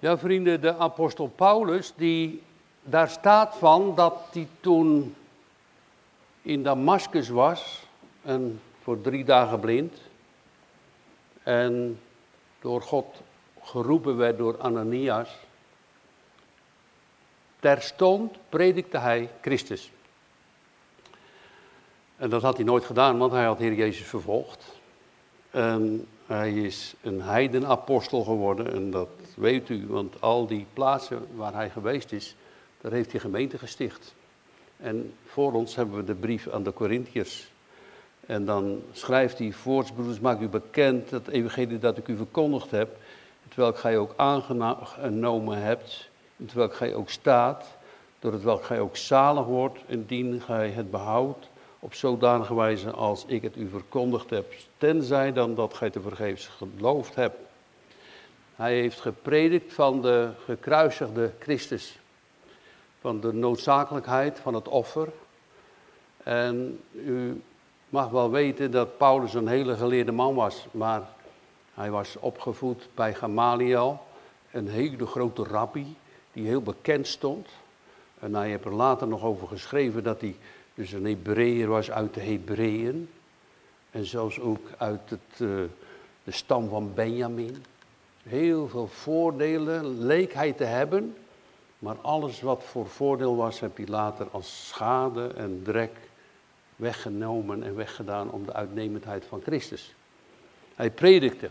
Ja, 0.00 0.18
vrienden, 0.18 0.60
de 0.60 0.76
apostel 0.76 1.28
Paulus, 1.28 1.92
die, 1.96 2.42
daar 2.82 3.08
staat 3.08 3.56
van 3.56 3.94
dat 3.94 4.14
hij 4.32 4.48
toen 4.60 5.14
in 6.42 6.62
Damascus 6.62 7.28
was 7.28 7.86
en 8.22 8.60
voor 8.82 9.00
drie 9.00 9.24
dagen 9.24 9.60
blind 9.60 9.96
en 11.42 12.00
door 12.60 12.82
God 12.82 13.20
geroepen 13.62 14.16
werd 14.16 14.38
door 14.38 14.60
Ananias. 14.60 15.36
Terstond 17.58 18.36
predikte 18.48 18.98
hij 18.98 19.30
Christus. 19.40 19.90
En 22.16 22.30
dat 22.30 22.42
had 22.42 22.56
hij 22.56 22.64
nooit 22.64 22.84
gedaan, 22.84 23.18
want 23.18 23.32
hij 23.32 23.44
had 23.44 23.58
Heer 23.58 23.74
Jezus 23.74 24.06
vervolgd. 24.06 24.64
En 25.50 26.06
hij 26.36 26.52
is 26.52 26.94
een 27.02 27.22
heidenapostel 27.22 28.24
geworden 28.24 28.72
en 28.72 28.90
dat 28.90 29.08
weet 29.36 29.68
u, 29.68 29.86
want 29.88 30.20
al 30.20 30.46
die 30.46 30.66
plaatsen 30.72 31.26
waar 31.34 31.54
hij 31.54 31.70
geweest 31.70 32.12
is, 32.12 32.36
daar 32.80 32.92
heeft 32.92 33.10
hij 33.10 33.20
gemeente 33.20 33.58
gesticht. 33.58 34.14
En 34.76 35.12
voor 35.26 35.52
ons 35.52 35.76
hebben 35.76 35.96
we 35.96 36.04
de 36.04 36.14
brief 36.14 36.48
aan 36.48 36.62
de 36.62 36.72
Corinthiërs. 36.72 37.50
En 38.26 38.44
dan 38.44 38.82
schrijft 38.92 39.38
hij, 39.38 39.52
voortsbroeders, 39.52 40.20
maak 40.20 40.40
u 40.40 40.48
bekend 40.48 41.08
dat 41.08 41.28
evangelie 41.28 41.78
dat 41.78 41.96
ik 41.96 42.08
u 42.08 42.16
verkondigd 42.16 42.70
heb, 42.70 42.96
terwijl 43.48 43.72
gij 43.72 43.98
ook 43.98 44.14
aangenomen 44.16 45.62
hebt, 45.62 46.08
terwijl 46.46 46.70
gij 46.70 46.94
ook 46.94 47.10
staat, 47.10 47.76
door 48.18 48.32
het 48.32 48.42
welk 48.42 48.64
gij 48.64 48.80
ook 48.80 48.96
zalig 48.96 49.44
wordt, 49.44 49.78
indien 49.86 50.40
gij 50.40 50.68
het 50.68 50.90
behoudt, 50.90 51.48
op 51.80 51.94
zodanige 51.94 52.54
wijze 52.54 52.90
als 52.90 53.24
ik 53.26 53.42
het 53.42 53.56
u 53.56 53.68
verkondigd 53.68 54.30
heb, 54.30 54.54
tenzij 54.76 55.32
dan 55.32 55.54
dat 55.54 55.74
gij 55.74 55.90
te 55.90 56.00
vergeefs 56.00 56.46
geloofd 56.46 57.14
hebt. 57.14 57.36
Hij 58.56 58.74
heeft 58.74 59.00
gepredikt 59.00 59.72
van 59.72 60.02
de 60.02 60.30
gekruisigde 60.44 61.32
Christus, 61.38 61.98
van 63.00 63.20
de 63.20 63.32
noodzakelijkheid 63.32 64.38
van 64.38 64.54
het 64.54 64.68
offer. 64.68 65.08
En 66.22 66.80
u 66.92 67.42
mag 67.88 68.08
wel 68.08 68.30
weten 68.30 68.70
dat 68.70 68.96
Paulus 68.96 69.34
een 69.34 69.48
hele 69.48 69.76
geleerde 69.76 70.12
man 70.12 70.34
was, 70.34 70.66
maar 70.70 71.08
hij 71.74 71.90
was 71.90 72.16
opgevoed 72.16 72.88
bij 72.94 73.14
Gamaliel, 73.14 73.98
een 74.50 74.68
hele 74.68 75.06
grote 75.06 75.42
rabbi 75.42 75.96
die 76.32 76.46
heel 76.46 76.62
bekend 76.62 77.06
stond. 77.06 77.48
En 78.18 78.34
hij 78.34 78.48
heeft 78.48 78.64
er 78.64 78.74
later 78.74 79.08
nog 79.08 79.22
over 79.22 79.48
geschreven 79.48 80.02
dat 80.02 80.20
hij 80.20 80.36
dus 80.74 80.92
een 80.92 81.06
Hebreeër 81.06 81.68
was 81.68 81.90
uit 81.90 82.14
de 82.14 82.20
Hebreeën. 82.20 83.08
En 83.90 84.04
zelfs 84.04 84.40
ook 84.40 84.68
uit 84.78 85.10
het, 85.10 85.40
uh, 85.40 85.48
de 86.24 86.30
stam 86.30 86.68
van 86.68 86.94
Benjamin. 86.94 87.64
Heel 88.22 88.68
veel 88.68 88.86
voordelen 88.86 90.04
leek 90.04 90.32
hij 90.32 90.52
te 90.52 90.64
hebben. 90.64 91.16
Maar 91.78 91.96
alles 92.00 92.40
wat 92.40 92.64
voor 92.64 92.86
voordeel 92.86 93.36
was, 93.36 93.60
heb 93.60 93.76
hij 93.76 93.86
later 93.86 94.26
als 94.30 94.68
schade 94.68 95.26
en 95.26 95.60
drek 95.64 95.92
weggenomen 96.76 97.62
en 97.62 97.76
weggedaan 97.76 98.30
om 98.30 98.46
de 98.46 98.52
uitnemendheid 98.52 99.24
van 99.24 99.40
Christus. 99.42 99.94
Hij 100.74 100.90
predikte. 100.90 101.50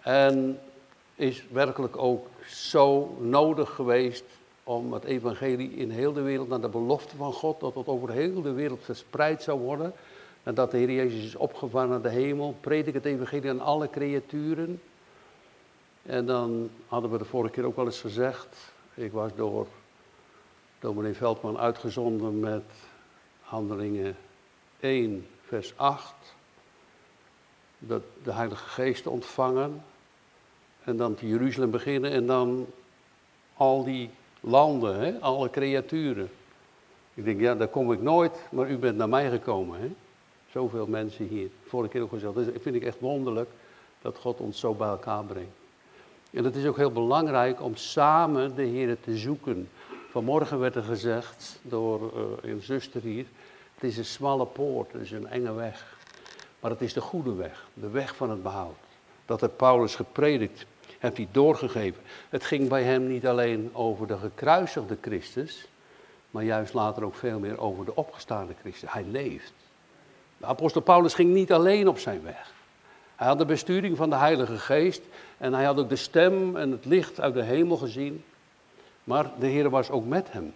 En 0.00 0.60
is 1.14 1.44
werkelijk 1.50 1.96
ook 1.96 2.26
zo 2.46 3.16
nodig 3.20 3.70
geweest 3.70 4.24
om 4.66 4.92
het 4.92 5.04
evangelie 5.04 5.70
in 5.70 5.90
heel 5.90 6.12
de 6.12 6.20
wereld, 6.20 6.48
naar 6.48 6.60
de 6.60 6.68
belofte 6.68 7.16
van 7.16 7.32
God, 7.32 7.60
dat 7.60 7.74
het 7.74 7.86
over 7.86 8.10
heel 8.10 8.42
de 8.42 8.52
wereld 8.52 8.84
verspreid 8.84 9.42
zou 9.42 9.60
worden. 9.60 9.92
En 10.42 10.54
dat 10.54 10.70
de 10.70 10.76
Heer 10.76 10.90
Jezus 10.90 11.24
is 11.24 11.36
opgevaren 11.36 11.88
naar 11.88 12.02
de 12.02 12.08
hemel. 12.08 12.56
Predik 12.60 12.94
het 12.94 13.04
evangelie 13.04 13.50
aan 13.50 13.60
alle 13.60 13.90
creaturen. 13.90 14.80
En 16.02 16.26
dan 16.26 16.70
hadden 16.88 17.10
we 17.10 17.18
de 17.18 17.24
vorige 17.24 17.54
keer 17.54 17.64
ook 17.64 17.76
wel 17.76 17.84
eens 17.84 18.00
gezegd, 18.00 18.72
ik 18.94 19.12
was 19.12 19.34
door 19.34 19.66
dominee 20.78 21.14
Veldman 21.14 21.58
uitgezonden 21.58 22.40
met 22.40 22.64
handelingen 23.40 24.16
1, 24.80 25.26
vers 25.42 25.72
8. 25.76 26.14
Dat 27.78 28.02
de 28.22 28.32
Heilige 28.32 28.68
Geest 28.68 29.06
ontvangen. 29.06 29.84
En 30.84 30.96
dan 30.96 31.14
te 31.14 31.28
Jeruzalem 31.28 31.70
beginnen 31.70 32.10
en 32.10 32.26
dan 32.26 32.66
al 33.54 33.84
die 33.84 34.10
landen, 34.46 35.00
hè, 35.00 35.20
alle 35.20 35.50
creaturen. 35.50 36.30
Ik 37.14 37.24
denk, 37.24 37.40
ja, 37.40 37.54
daar 37.54 37.68
kom 37.68 37.92
ik 37.92 38.02
nooit, 38.02 38.38
maar 38.50 38.70
u 38.70 38.76
bent 38.76 38.96
naar 38.96 39.08
mij 39.08 39.30
gekomen. 39.30 39.80
Hè? 39.80 39.90
Zoveel 40.50 40.86
mensen 40.86 41.26
hier. 41.26 41.48
Vorige 41.66 41.90
keer 41.90 42.02
ook 42.02 42.10
gezegd. 42.10 42.34
Dus 42.34 42.46
dat 42.46 42.62
vind 42.62 42.74
ik 42.74 42.82
echt 42.82 43.00
wonderlijk 43.00 43.50
dat 44.02 44.18
God 44.18 44.40
ons 44.40 44.60
zo 44.60 44.74
bij 44.74 44.88
elkaar 44.88 45.24
brengt. 45.24 45.56
En 46.30 46.44
het 46.44 46.56
is 46.56 46.66
ook 46.66 46.76
heel 46.76 46.92
belangrijk 46.92 47.62
om 47.62 47.76
samen 47.76 48.54
de 48.54 48.62
Heer 48.62 49.00
te 49.00 49.16
zoeken. 49.16 49.68
Vanmorgen 50.10 50.58
werd 50.58 50.74
er 50.74 50.82
gezegd 50.82 51.58
door 51.62 52.00
uh, 52.00 52.50
een 52.50 52.62
zuster 52.62 53.02
hier. 53.02 53.26
Het 53.74 53.84
is 53.84 53.96
een 53.96 54.04
smalle 54.04 54.46
poort, 54.46 54.92
het 54.92 55.02
is 55.02 55.10
een 55.10 55.28
enge 55.28 55.52
weg. 55.52 55.96
Maar 56.60 56.70
het 56.70 56.80
is 56.80 56.92
de 56.92 57.00
goede 57.00 57.34
weg, 57.34 57.66
de 57.74 57.90
weg 57.90 58.16
van 58.16 58.30
het 58.30 58.42
behoud. 58.42 58.76
Dat 59.24 59.40
heeft 59.40 59.56
Paulus 59.56 59.94
gepredikt 59.94 60.66
heeft 60.98 61.16
hij 61.16 61.28
doorgegeven. 61.30 62.02
Het 62.28 62.44
ging 62.44 62.68
bij 62.68 62.82
hem 62.82 63.06
niet 63.06 63.26
alleen 63.26 63.70
over 63.72 64.06
de 64.06 64.18
gekruisigde 64.18 64.96
Christus, 65.00 65.68
maar 66.30 66.44
juist 66.44 66.74
later 66.74 67.04
ook 67.04 67.14
veel 67.14 67.38
meer 67.38 67.60
over 67.60 67.84
de 67.84 67.96
opgestaande 67.96 68.54
Christus. 68.60 68.92
Hij 68.92 69.04
leeft. 69.04 69.52
De 70.36 70.46
apostel 70.46 70.80
Paulus 70.80 71.14
ging 71.14 71.32
niet 71.32 71.52
alleen 71.52 71.88
op 71.88 71.98
zijn 71.98 72.22
weg. 72.22 72.54
Hij 73.16 73.26
had 73.26 73.38
de 73.38 73.44
besturing 73.44 73.96
van 73.96 74.10
de 74.10 74.16
Heilige 74.16 74.58
Geest 74.58 75.02
en 75.38 75.54
hij 75.54 75.64
had 75.64 75.78
ook 75.78 75.88
de 75.88 75.96
stem 75.96 76.56
en 76.56 76.70
het 76.70 76.84
licht 76.84 77.20
uit 77.20 77.34
de 77.34 77.42
hemel 77.42 77.76
gezien. 77.76 78.24
Maar 79.04 79.30
de 79.38 79.46
Heer 79.46 79.70
was 79.70 79.90
ook 79.90 80.06
met 80.06 80.32
hem. 80.32 80.54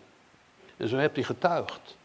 En 0.77 0.89
zo 0.89 0.97
heeft 0.97 1.15
hij 1.15 1.25
getuigd. 1.25 1.97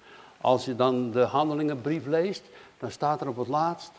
Als 0.41 0.66
je 0.66 0.75
dan 0.75 1.12
de 1.12 1.22
handelingenbrief 1.22 2.06
leest, 2.06 2.44
dan 2.79 2.91
staat 2.91 3.22
er 3.22 3.28
op 3.28 3.38
het 3.38 3.47
laatst 3.47 3.91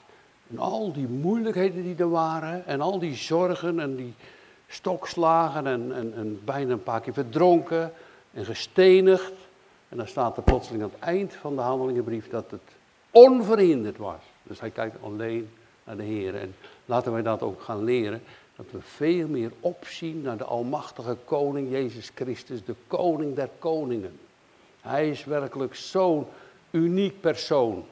en 0.50 0.58
al 0.58 0.92
die 0.92 1.08
moeilijkheden 1.08 1.82
die 1.82 1.96
er 1.96 2.10
waren, 2.10 2.66
en 2.66 2.80
al 2.80 2.98
die 2.98 3.14
zorgen 3.14 3.80
en 3.80 3.96
die 3.96 4.14
stokslagen 4.68 5.66
en, 5.66 5.94
en, 5.94 6.14
en 6.14 6.40
bijna 6.44 6.72
een 6.72 6.82
paar 6.82 7.00
keer 7.00 7.12
verdronken 7.12 7.92
en 8.32 8.44
gestenigd. 8.44 9.32
En 9.88 9.96
dan 9.96 10.06
staat 10.06 10.36
er 10.36 10.42
plotseling 10.42 10.82
aan 10.82 10.90
het 10.92 11.00
eind 11.00 11.34
van 11.34 11.54
de 11.54 11.60
handelingenbrief 11.60 12.28
dat 12.28 12.50
het 12.50 12.76
onverhinderd 13.10 13.96
was. 13.96 14.22
Dus 14.42 14.60
hij 14.60 14.70
kijkt 14.70 15.02
alleen 15.02 15.48
naar 15.84 15.96
de 15.96 16.02
Heer. 16.02 16.34
En 16.34 16.54
laten 16.84 17.12
wij 17.12 17.22
dat 17.22 17.42
ook 17.42 17.60
gaan 17.62 17.84
leren, 17.84 18.22
dat 18.56 18.66
we 18.70 18.80
veel 18.80 19.28
meer 19.28 19.52
opzien 19.60 20.20
naar 20.22 20.36
de 20.36 20.44
almachtige 20.44 21.16
koning 21.24 21.70
Jezus 21.70 22.10
Christus, 22.14 22.64
de 22.64 22.74
koning 22.86 23.34
der 23.34 23.50
koningen. 23.58 24.18
Hij 24.80 25.10
is 25.10 25.24
werkelijk 25.24 25.74
zo'n 25.74 26.26
uniek 26.70 27.20
persoon 27.20 27.84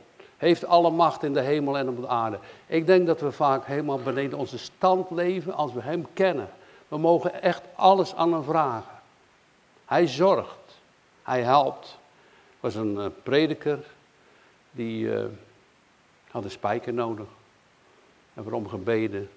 heeft 0.44 0.66
alle 0.66 0.90
macht 0.90 1.22
in 1.22 1.32
de 1.32 1.40
hemel 1.40 1.78
en 1.78 1.88
op 1.88 2.00
de 2.00 2.08
aarde. 2.08 2.38
Ik 2.66 2.86
denk 2.86 3.06
dat 3.06 3.20
we 3.20 3.32
vaak 3.32 3.66
helemaal 3.66 3.98
beneden 3.98 4.38
onze 4.38 4.58
stand 4.58 5.10
leven 5.10 5.54
als 5.54 5.72
we 5.72 5.80
Hem 5.80 6.06
kennen. 6.12 6.48
We 6.88 6.98
mogen 6.98 7.42
echt 7.42 7.62
alles 7.74 8.14
aan 8.14 8.32
Hem 8.32 8.42
vragen. 8.42 8.94
Hij 9.84 10.06
zorgt. 10.06 10.80
Hij 11.22 11.42
helpt. 11.42 11.98
Er 12.50 12.56
was 12.60 12.74
een 12.74 12.94
uh, 12.94 13.06
prediker 13.22 13.84
die 14.70 15.04
uh, 15.04 15.24
had 16.30 16.44
een 16.44 16.50
spijker 16.50 16.92
nodig. 16.92 17.26
En 18.34 18.44
hem 18.44 18.68
gebeden. 18.68 19.30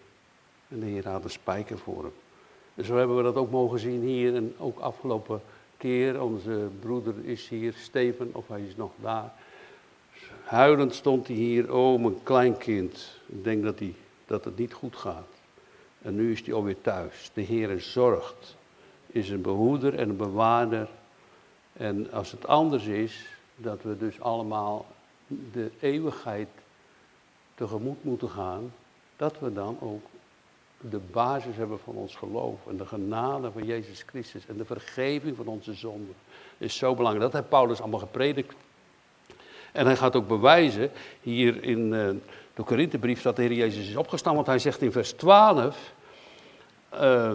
En 0.69 0.79
de 0.79 0.85
Heer 0.85 1.07
had 1.09 1.23
een 1.23 1.29
spijker 1.29 1.77
voor 1.77 2.03
hem. 2.03 2.13
En 2.75 2.85
zo 2.85 2.95
hebben 2.95 3.17
we 3.17 3.23
dat 3.23 3.35
ook 3.35 3.51
mogen 3.51 3.79
zien 3.79 4.01
hier. 4.01 4.35
En 4.35 4.55
ook 4.57 4.79
afgelopen 4.79 5.41
keer. 5.77 6.21
Onze 6.21 6.67
broeder 6.79 7.13
is 7.23 7.47
hier, 7.47 7.73
Steven, 7.73 8.29
of 8.33 8.47
hij 8.47 8.61
is 8.61 8.75
nog 8.75 8.91
daar. 8.95 9.33
Huilend 10.47 10.95
stond 10.95 11.27
hij 11.27 11.35
hier, 11.35 11.73
oh 11.73 12.01
mijn 12.01 12.23
kleinkind. 12.23 13.19
Ik 13.25 13.43
denk 13.43 13.63
dat, 13.63 13.79
hij, 13.79 13.95
dat 14.25 14.45
het 14.45 14.57
niet 14.57 14.73
goed 14.73 14.95
gaat. 14.95 15.27
En 16.01 16.15
nu 16.15 16.31
is 16.31 16.41
hij 16.41 16.53
alweer 16.53 16.81
thuis. 16.81 17.31
De 17.33 17.41
Heer 17.41 17.79
zorgt, 17.79 18.55
is 19.07 19.29
een 19.29 19.41
behoeder 19.41 19.95
en 19.95 20.09
een 20.09 20.17
bewaarder. 20.17 20.87
En 21.73 22.11
als 22.11 22.31
het 22.31 22.47
anders 22.47 22.85
is, 22.85 23.25
dat 23.55 23.83
we 23.83 23.97
dus 23.97 24.21
allemaal 24.21 24.85
de 25.51 25.71
eeuwigheid 25.79 26.49
tegemoet 27.55 28.03
moeten 28.03 28.29
gaan, 28.29 28.73
dat 29.15 29.39
we 29.39 29.53
dan 29.53 29.77
ook 29.79 30.03
de 30.89 31.01
basis 31.11 31.55
hebben 31.55 31.79
van 31.79 31.95
ons 31.95 32.15
geloof 32.15 32.67
en 32.67 32.77
de 32.77 32.85
genade 32.85 33.51
van 33.51 33.65
Jezus 33.65 34.03
Christus 34.05 34.47
en 34.47 34.57
de 34.57 34.65
vergeving 34.65 35.35
van 35.35 35.47
onze 35.47 35.73
zonden. 35.73 36.15
is 36.57 36.77
zo 36.77 36.95
belangrijk. 36.95 37.31
Dat 37.31 37.41
heeft 37.41 37.51
Paulus 37.51 37.81
allemaal 37.81 37.99
gepredikt 37.99 38.55
en 39.77 39.85
hij 39.85 39.95
gaat 39.95 40.15
ook 40.15 40.27
bewijzen 40.27 40.91
hier 41.21 41.63
in 41.63 41.93
uh, 41.93 42.09
de 42.53 42.63
Korinthebrief 42.63 43.21
dat 43.21 43.35
de 43.35 43.41
Heer 43.41 43.53
Jezus 43.53 43.89
is 43.89 43.95
opgestaan. 43.95 44.35
Want 44.35 44.47
hij 44.47 44.59
zegt 44.59 44.81
in 44.81 44.91
vers 44.91 45.11
12, 45.11 45.93
uh, 46.93 47.31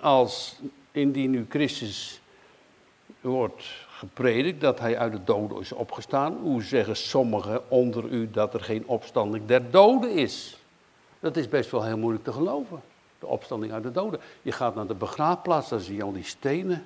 als 0.00 0.56
indien 0.92 1.30
nu 1.30 1.46
Christus 1.48 2.20
wordt 3.20 3.64
gepredikt 3.88 4.60
dat 4.60 4.78
hij 4.78 4.98
uit 4.98 5.12
de 5.12 5.24
doden 5.24 5.60
is 5.60 5.72
opgestaan. 5.72 6.36
Hoe 6.42 6.62
zeggen 6.62 6.96
sommigen 6.96 7.70
onder 7.70 8.04
u 8.04 8.30
dat 8.30 8.54
er 8.54 8.60
geen 8.60 8.86
opstanding 8.86 9.46
der 9.46 9.70
doden 9.70 10.10
is? 10.10 10.56
Dat 11.20 11.36
is 11.36 11.48
best 11.48 11.70
wel 11.70 11.84
heel 11.84 11.98
moeilijk 11.98 12.24
te 12.24 12.32
geloven. 12.32 12.80
De 13.18 13.26
opstanding 13.26 13.72
uit 13.72 13.82
de 13.82 13.92
doden. 13.92 14.20
Je 14.42 14.52
gaat 14.52 14.74
naar 14.74 14.86
de 14.86 14.94
begraafplaats, 14.94 15.68
daar 15.68 15.80
zie 15.80 15.96
je 15.96 16.02
al 16.02 16.12
die 16.12 16.24
stenen. 16.24 16.84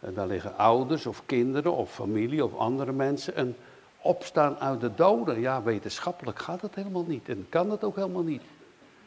En 0.00 0.14
daar 0.14 0.26
liggen 0.26 0.58
ouders 0.58 1.06
of 1.06 1.22
kinderen 1.26 1.72
of 1.72 1.94
familie 1.94 2.44
of 2.44 2.56
andere 2.56 2.92
mensen. 2.92 3.36
En 3.36 3.56
opstaan 4.04 4.58
uit 4.58 4.80
de 4.80 4.94
doden, 4.94 5.40
ja, 5.40 5.62
wetenschappelijk 5.62 6.38
gaat 6.38 6.60
het 6.60 6.74
helemaal 6.74 7.04
niet. 7.06 7.28
En 7.28 7.46
kan 7.48 7.70
het 7.70 7.84
ook 7.84 7.96
helemaal 7.96 8.22
niet. 8.22 8.42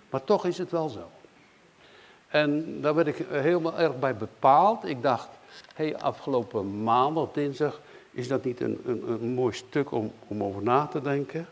Maar 0.10 0.24
toch 0.24 0.46
is 0.46 0.58
het 0.58 0.72
wel 0.72 0.90
zo. 0.90 1.10
En 2.28 2.82
daar 2.82 2.96
werd 2.96 3.08
ik 3.08 3.26
helemaal 3.30 3.80
erg 3.80 4.00
bij 4.00 4.16
bepaald. 4.16 4.86
Ik 4.86 5.02
dacht, 5.02 5.30
hey, 5.74 5.98
afgelopen 5.98 6.84
maandag, 6.84 7.32
dinsdag, 7.32 7.82
is 8.12 8.28
dat 8.28 8.44
niet 8.44 8.62
een, 8.62 8.82
een, 8.86 9.10
een 9.10 9.34
mooi 9.34 9.54
stuk 9.54 9.92
om, 9.92 10.12
om 10.28 10.44
over 10.44 10.64
na 10.64 10.86
te 10.86 11.02
denken? 11.02 11.48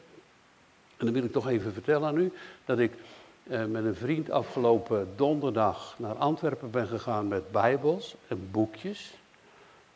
En 0.98 1.06
dan 1.06 1.14
wil 1.14 1.24
ik 1.24 1.32
toch 1.32 1.48
even 1.48 1.74
vertellen 1.74 2.08
aan 2.08 2.18
u 2.18 2.34
dat 2.66 2.80
ik 2.80 2.92
eh, 3.44 3.66
met 3.66 3.86
een 3.86 3.96
vriend 3.96 4.30
afgelopen 4.30 5.08
donderdag 5.16 5.96
naar 5.98 6.16
Antwerpen 6.16 6.72
ben 6.72 6.88
gegaan 6.88 7.28
met 7.28 7.52
bijbels 7.52 8.16
en 8.28 8.52
boekjes. 8.52 9.14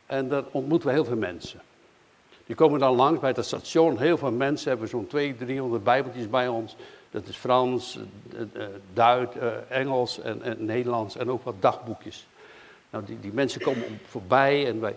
En 0.05 0.29
daar 0.29 0.43
ontmoeten 0.51 0.87
we 0.87 0.93
heel 0.93 1.05
veel 1.05 1.17
mensen. 1.17 1.59
Die 2.49 2.57
komen 2.57 2.79
dan 2.79 2.95
langs 2.95 3.19
bij 3.19 3.31
het 3.35 3.45
station. 3.45 3.97
Heel 3.97 4.17
veel 4.17 4.31
mensen 4.31 4.69
hebben 4.69 4.87
zo'n 4.87 5.07
200, 5.07 5.45
300 5.45 5.83
bijbeltjes 5.83 6.29
bij 6.29 6.47
ons. 6.47 6.75
Dat 7.11 7.27
is 7.27 7.35
Frans, 7.35 7.99
eh, 8.33 8.63
eh, 8.63 8.69
Duits, 8.93 9.35
Engels 9.67 10.19
en, 10.19 10.41
en, 10.41 10.65
Nederlands 10.65 11.17
en 11.17 11.29
ook 11.29 11.43
wat 11.43 11.55
dagboekjes. 11.59 12.27
Nou, 12.89 13.05
die, 13.05 13.19
die 13.19 13.33
mensen 13.33 13.61
komen 13.61 13.83
voorbij 14.07 14.67
en 14.67 14.79
wij 14.79 14.95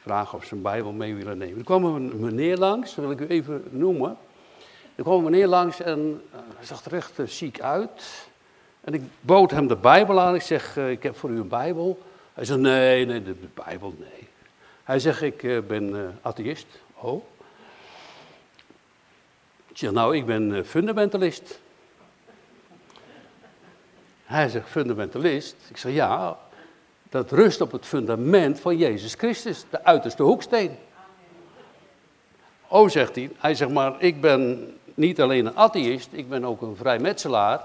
vragen 0.00 0.38
of 0.38 0.44
ze 0.44 0.54
een 0.54 0.62
bijbel 0.62 0.92
mee 0.92 1.14
willen 1.14 1.38
nemen. 1.38 1.58
Er 1.58 1.64
kwam 1.64 1.84
een 1.84 2.20
meneer 2.20 2.56
langs, 2.56 2.94
dat 2.94 3.04
wil 3.04 3.14
ik 3.14 3.20
u 3.20 3.26
even 3.26 3.64
noemen. 3.70 4.16
Er 4.94 5.02
kwam 5.02 5.16
een 5.16 5.30
meneer 5.30 5.46
langs 5.46 5.80
en 5.80 6.22
hij 6.56 6.66
zag 6.66 6.84
er 6.84 6.94
echt 6.94 7.20
ziek 7.24 7.60
uit. 7.60 8.28
En 8.80 8.94
ik 8.94 9.02
bood 9.20 9.50
hem 9.50 9.66
de 9.66 9.76
bijbel 9.76 10.20
aan. 10.20 10.34
Ik 10.34 10.42
zeg, 10.42 10.76
ik 10.76 11.02
heb 11.02 11.16
voor 11.16 11.30
u 11.30 11.38
een 11.38 11.48
bijbel. 11.48 11.98
Hij 12.34 12.44
zegt, 12.44 12.60
nee, 12.60 13.06
nee, 13.06 13.22
de 13.22 13.34
bijbel, 13.54 13.94
nee. 13.98 14.27
Hij 14.88 14.98
zegt, 14.98 15.22
ik 15.22 15.42
uh, 15.42 15.60
ben 15.60 15.88
uh, 15.88 16.00
atheïst. 16.22 16.66
Oh. 16.94 17.22
Ik 19.66 19.76
zeg, 19.76 19.90
nou, 19.90 20.16
ik 20.16 20.26
ben 20.26 20.50
uh, 20.50 20.64
fundamentalist. 20.64 21.60
Hij 24.24 24.48
zegt, 24.48 24.68
fundamentalist? 24.68 25.56
Ik 25.68 25.76
zeg, 25.76 25.92
ja, 25.92 26.38
dat 27.08 27.32
rust 27.32 27.60
op 27.60 27.72
het 27.72 27.86
fundament 27.86 28.60
van 28.60 28.76
Jezus 28.76 29.14
Christus, 29.14 29.64
de 29.70 29.84
uiterste 29.84 30.22
hoeksteen. 30.22 30.76
Oh, 32.68 32.88
zegt 32.88 33.14
hij. 33.14 33.30
Hij 33.38 33.54
zegt, 33.54 33.70
maar 33.70 34.02
ik 34.02 34.20
ben 34.20 34.72
niet 34.94 35.20
alleen 35.20 35.46
een 35.46 35.56
atheïst, 35.56 36.08
ik 36.12 36.28
ben 36.28 36.44
ook 36.44 36.62
een 36.62 36.76
vrijmetselaar. 36.76 37.60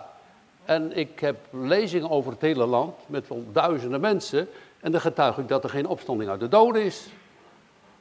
En 0.65 0.97
ik 0.97 1.19
heb 1.19 1.37
lezingen 1.51 2.09
over 2.09 2.31
het 2.31 2.41
hele 2.41 2.65
land 2.65 2.95
met 3.05 3.27
duizenden 3.51 4.01
mensen. 4.01 4.47
En 4.83 4.91
dan 4.91 5.01
getuig 5.01 5.37
ik 5.37 5.47
dat 5.47 5.63
er 5.63 5.69
geen 5.69 5.87
opstanding 5.87 6.29
uit 6.29 6.39
de 6.39 6.47
doden 6.47 6.83
is. 6.83 7.07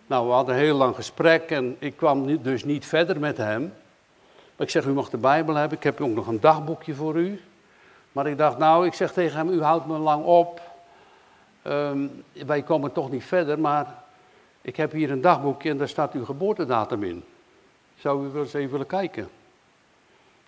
Nou, 0.07 0.27
we 0.27 0.33
hadden 0.33 0.55
een 0.55 0.61
heel 0.61 0.77
lang 0.77 0.95
gesprek 0.95 1.51
en 1.51 1.77
ik 1.79 1.97
kwam 1.97 2.43
dus 2.43 2.65
niet 2.65 2.87
verder 2.87 3.21
met 3.21 3.37
hem. 3.37 3.63
Maar 4.57 4.67
ik 4.67 4.71
zeg, 4.71 4.85
u 4.85 4.93
mag 4.93 5.11
de 5.11 5.17
Bijbel 5.17 5.55
hebben, 5.55 5.79
ik 5.79 5.85
heb 5.85 6.01
ook 6.01 6.15
nog 6.15 6.27
een 6.27 6.41
dagboekje 6.41 6.95
voor 6.95 7.17
u. 7.17 7.41
Maar 8.13 8.27
ik 8.27 8.39
dacht, 8.39 8.59
nou, 8.59 8.87
ik 8.87 8.95
zeg 8.95 9.13
tegen 9.13 9.37
hem, 9.37 9.49
u 9.49 9.63
houdt 9.63 9.87
me 9.87 9.99
lang 9.99 10.25
op. 10.25 10.61
Ehm, 11.63 12.07
wij 12.47 12.63
komen 12.63 12.93
toch 12.93 13.11
niet 13.11 13.25
verder, 13.25 13.59
maar 13.59 14.03
ik 14.61 14.77
heb 14.77 14.93
hier 14.93 15.11
een 15.11 15.21
dagboekje 15.21 15.71
en 15.71 15.77
daar 15.79 15.89
staat 15.89 16.13
uw 16.13 16.25
geboortedatum 16.25 17.03
in. 17.03 17.25
Zou 17.99 18.27
u 18.27 18.31
wel 18.31 18.43
eens 18.43 18.55
even 18.55 18.71
willen 18.71 18.87
kijken? 18.87 19.29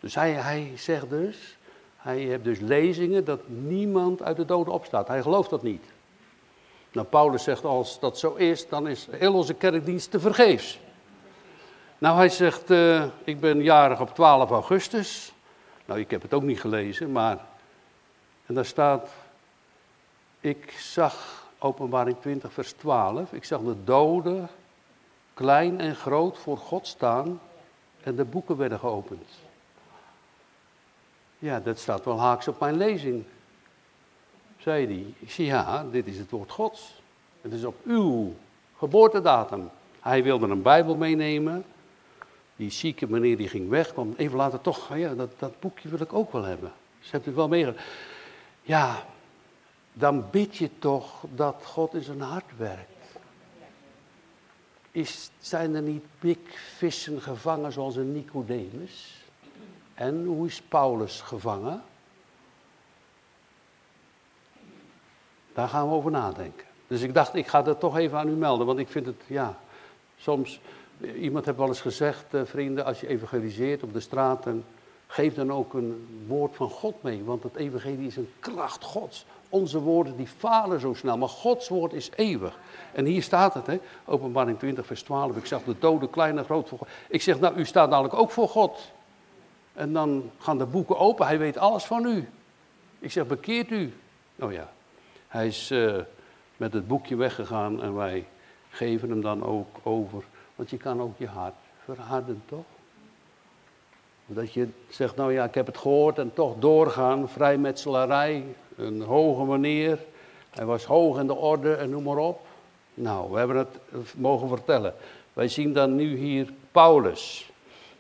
Dus 0.01 0.15
hij, 0.15 0.33
hij 0.33 0.73
zegt 0.77 1.11
dus, 1.11 1.57
hij 1.97 2.19
heeft 2.19 2.45
dus 2.45 2.61
lezingen 2.61 3.25
dat 3.25 3.49
niemand 3.49 4.23
uit 4.23 4.37
de 4.37 4.45
doden 4.45 4.73
opstaat. 4.73 5.09
Hij 5.09 5.23
gelooft 5.23 5.51
dat 5.51 5.63
niet. 5.63 5.94
Nou, 6.95 7.07
Paulus 7.07 7.43
zegt 7.43 7.65
als 7.65 8.01
dat 8.01 8.19
zo 8.19 8.35
is, 8.35 8.69
dan 8.69 8.89
is 8.89 9.09
heel 9.11 9.35
onze 9.35 9.55
kerkdienst 9.55 10.11
te 10.11 10.21
vergeefs. 10.21 10.79
Nou, 11.99 12.17
hij 12.17 12.29
zegt, 12.29 12.71
uh, 12.71 13.05
ik 13.25 13.41
ben 13.41 13.63
jarig 13.63 14.01
op 14.01 14.15
12 14.15 14.51
augustus. 14.51 15.33
Nou, 15.85 16.01
ik 16.01 16.11
heb 16.11 16.23
het 16.23 16.35
ook 16.35 16.43
niet 16.43 16.61
gelezen, 16.61 17.13
maar... 17.13 17.39
En 18.47 18.55
daar 18.55 18.65
staat, 18.65 19.09
ik 20.41 20.71
zag, 20.79 21.47
openbaring 21.59 22.17
20 22.21 22.53
vers 22.53 22.73
12, 22.73 23.33
ik 23.33 23.45
zag 23.45 23.61
de 23.61 23.85
doden, 23.85 24.49
klein 25.35 25.81
en 25.81 25.97
groot, 25.97 26.39
voor 26.39 26.59
God 26.59 26.87
staan 26.87 27.41
en 28.03 28.17
de 28.17 28.25
boeken 28.25 28.57
werden 28.57 28.79
geopend. 28.79 29.29
Ja, 31.39 31.61
dat 31.61 31.79
staat 31.79 32.05
wel 32.05 32.21
haaks 32.21 32.49
op 32.49 32.61
mijn 32.61 32.77
lezing 32.77 33.25
zei 34.65 34.87
hij. 34.87 35.15
Ik 35.19 35.31
zei, 35.31 35.47
ja, 35.47 35.85
dit 35.91 36.07
is 36.07 36.19
het 36.19 36.31
woord 36.31 36.51
Gods. 36.51 37.03
Het 37.41 37.53
is 37.53 37.65
op 37.65 37.77
uw 37.85 38.35
geboortedatum. 38.77 39.71
Hij 40.01 40.23
wilde 40.23 40.47
een 40.47 40.63
Bijbel 40.63 40.97
meenemen. 40.97 41.65
Die 42.57 42.71
zieke 42.71 43.07
meneer 43.09 43.37
die 43.37 43.49
ging 43.49 43.69
weg, 43.69 43.93
kwam 43.93 44.15
even 44.17 44.37
later 44.37 44.61
toch, 44.61 44.97
ja, 44.97 45.15
dat, 45.15 45.31
dat 45.39 45.61
boekje 45.61 45.89
wil 45.89 46.01
ik 46.01 46.13
ook 46.13 46.33
wel 46.33 46.43
hebben. 46.43 46.73
Dus 47.01 47.11
hebt 47.11 47.27
u 47.27 47.33
wel 47.33 47.49
meegemaakt. 47.49 47.83
Ja, 48.63 49.05
dan 49.93 50.25
bid 50.31 50.57
je 50.57 50.71
toch 50.79 51.25
dat 51.35 51.63
God 51.65 51.95
in 51.95 52.03
zijn 52.03 52.21
hart 52.21 52.57
werkt. 52.57 52.91
Is, 54.91 55.31
zijn 55.39 55.75
er 55.75 55.83
niet 55.83 56.05
big 56.21 56.39
vissen 56.77 57.21
gevangen 57.21 57.73
zoals 57.73 57.97
een 57.97 58.13
Nicodemus? 58.13 59.25
En 59.95 60.25
hoe 60.25 60.47
is 60.47 60.63
Paulus 60.63 61.21
gevangen? 61.21 61.83
Daar 65.55 65.69
gaan 65.69 65.89
we 65.89 65.95
over 65.95 66.11
nadenken. 66.11 66.67
Dus 66.87 67.03
ik 67.03 67.15
dacht, 67.15 67.35
ik 67.35 67.47
ga 67.47 67.63
dat 67.63 67.81
toch 67.81 67.97
even 67.97 68.19
aan 68.19 68.29
u 68.29 68.33
melden, 68.33 68.67
want 68.67 68.79
ik 68.79 68.89
vind 68.89 69.07
het, 69.07 69.23
ja, 69.27 69.59
soms, 70.17 70.61
iemand 71.21 71.45
heeft 71.45 71.57
wel 71.57 71.69
eens 71.69 71.81
gezegd, 71.81 72.35
eh, 72.35 72.41
vrienden, 72.45 72.85
als 72.85 73.01
je 73.01 73.09
evangeliseert 73.09 73.83
op 73.83 73.93
de 73.93 74.01
straat, 74.01 74.47
geef 75.07 75.35
dan 75.35 75.53
ook 75.53 75.75
een 75.75 76.25
woord 76.27 76.57
van 76.57 76.71
God 76.71 77.03
mee, 77.03 77.25
want 77.25 77.43
het 77.43 77.57
evangelie 77.57 78.07
is 78.07 78.17
een 78.17 78.31
kracht 78.41 78.85
Gods. 78.85 79.27
Onze 79.49 79.81
woorden 79.81 80.17
die 80.17 80.27
falen 80.27 80.81
zo 80.81 80.95
snel, 80.95 81.19
maar 81.19 81.29
Gods 81.29 81.69
woord 81.69 81.93
is 81.93 82.11
eeuwig. 82.17 82.59
En 82.93 83.05
hier 83.05 83.23
staat 83.23 83.55
het, 83.55 83.67
hè, 83.67 83.81
openbaring 84.05 84.59
20 84.59 84.87
vers 84.87 85.03
12, 85.03 85.37
ik 85.37 85.47
zag 85.47 85.63
de 85.65 85.75
doden 85.79 86.11
klein 86.11 86.39
en 86.39 86.45
groot 86.45 86.69
voor 86.69 86.79
God. 86.79 86.89
Ik 87.09 87.23
zeg, 87.23 87.41
nou, 87.41 87.55
u 87.55 87.65
staat 87.65 87.91
namelijk 87.91 88.15
ook 88.15 88.31
voor 88.31 88.49
God. 88.49 88.93
En 89.73 89.93
dan 89.93 90.31
gaan 90.39 90.59
de 90.59 90.67
boeken 90.67 90.99
open, 90.99 91.27
hij 91.27 91.39
weet 91.39 91.57
alles 91.57 91.85
van 91.85 92.07
u. 92.07 92.29
Ik 92.99 93.11
zeg, 93.11 93.27
bekeert 93.27 93.71
u. 93.71 93.95
Nou 94.37 94.53
ja, 94.53 94.73
hij 95.35 95.47
is 95.47 95.71
uh, 95.71 95.97
met 96.57 96.73
het 96.73 96.87
boekje 96.87 97.17
weggegaan 97.17 97.83
en 97.83 97.95
wij 97.95 98.27
geven 98.69 99.11
hem 99.11 99.21
dan 99.21 99.45
ook 99.45 99.67
over. 99.83 100.25
Want 100.55 100.71
je 100.71 100.77
kan 100.77 101.01
ook 101.01 101.19
je 101.19 101.27
hart 101.27 101.55
verharden, 101.85 102.43
toch? 102.47 102.65
Dat 104.27 104.53
je 104.53 104.69
zegt, 104.89 105.17
nou 105.17 105.33
ja, 105.33 105.45
ik 105.45 105.55
heb 105.55 105.67
het 105.67 105.79
gehoord 105.79 106.19
en 106.19 106.33
toch 106.35 106.55
doorgaan. 106.59 107.29
Vrijmetselarij, 107.29 108.45
een 108.77 109.03
hoge 109.03 109.45
meneer. 109.45 109.99
Hij 110.51 110.65
was 110.65 110.85
hoog 110.85 111.19
in 111.19 111.27
de 111.27 111.35
orde 111.35 111.75
en 111.75 111.91
noem 111.91 112.03
maar 112.03 112.17
op. 112.17 112.41
Nou, 112.95 113.31
we 113.31 113.39
hebben 113.39 113.57
het 113.57 113.79
mogen 114.17 114.49
vertellen. 114.49 114.95
Wij 115.33 115.49
zien 115.49 115.73
dan 115.73 115.95
nu 115.95 116.17
hier 116.17 116.53
Paulus, 116.73 117.51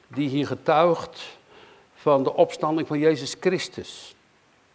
die 0.08 0.28
hier 0.28 0.46
getuigt 0.46 1.38
van 1.94 2.22
de 2.22 2.34
opstanding 2.34 2.86
van 2.86 2.98
Jezus 2.98 3.36
Christus. 3.40 4.13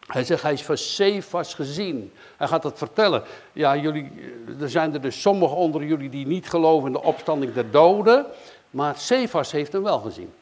Hij 0.09 0.23
zegt, 0.23 0.41
hij 0.41 0.53
is 0.53 0.63
van 0.63 0.77
Cephas 0.77 1.53
gezien. 1.53 2.13
Hij 2.37 2.47
gaat 2.47 2.63
het 2.63 2.77
vertellen. 2.77 3.23
Ja, 3.53 3.77
jullie, 3.77 4.11
er 4.59 4.69
zijn 4.69 4.93
er 4.93 5.01
dus 5.01 5.21
sommigen 5.21 5.57
onder 5.57 5.83
jullie 5.83 6.09
die 6.09 6.27
niet 6.27 6.49
geloven 6.49 6.87
in 6.87 6.93
de 6.93 7.03
opstanding 7.03 7.53
der 7.53 7.71
doden. 7.71 8.25
Maar 8.69 8.97
Cephas 8.97 9.51
heeft 9.51 9.71
hem 9.71 9.83
wel 9.83 9.99
gezien. 9.99 10.33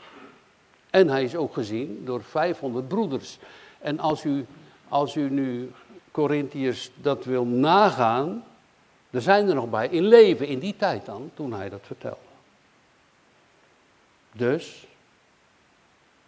En 0.89 1.09
hij 1.09 1.24
is 1.24 1.36
ook 1.36 1.53
gezien 1.53 2.01
door 2.05 2.24
500 2.24 2.88
broeders. 2.88 3.38
En 3.79 4.00
als 4.00 4.24
u, 4.24 4.45
als 4.88 5.15
u 5.15 5.29
nu, 5.29 5.71
Corinthiërs, 6.12 6.91
dat 6.95 7.25
wil 7.25 7.45
nagaan. 7.45 8.43
Er 9.09 9.21
zijn 9.21 9.47
er 9.47 9.55
nog 9.55 9.69
bij 9.69 9.88
in 9.88 10.03
leven, 10.03 10.47
in 10.47 10.59
die 10.59 10.75
tijd 10.77 11.05
dan, 11.05 11.31
toen 11.33 11.53
hij 11.53 11.69
dat 11.69 11.81
vertelde. 11.83 12.17
Dus, 14.31 14.88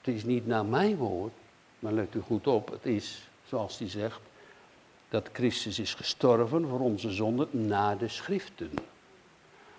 het 0.01 0.15
is 0.15 0.23
niet 0.23 0.47
naar 0.47 0.65
mijn 0.65 0.95
woord, 0.95 1.33
maar 1.79 1.93
let 1.93 2.15
u 2.15 2.19
goed 2.19 2.47
op, 2.47 2.69
het 2.69 2.85
is 2.85 3.28
zoals 3.49 3.79
hij 3.79 3.89
zegt, 3.89 4.19
dat 5.09 5.29
Christus 5.33 5.79
is 5.79 5.93
gestorven 5.93 6.67
voor 6.67 6.79
onze 6.79 7.11
zonden 7.11 7.47
na 7.51 7.95
de 7.95 8.07
schriften. 8.07 8.71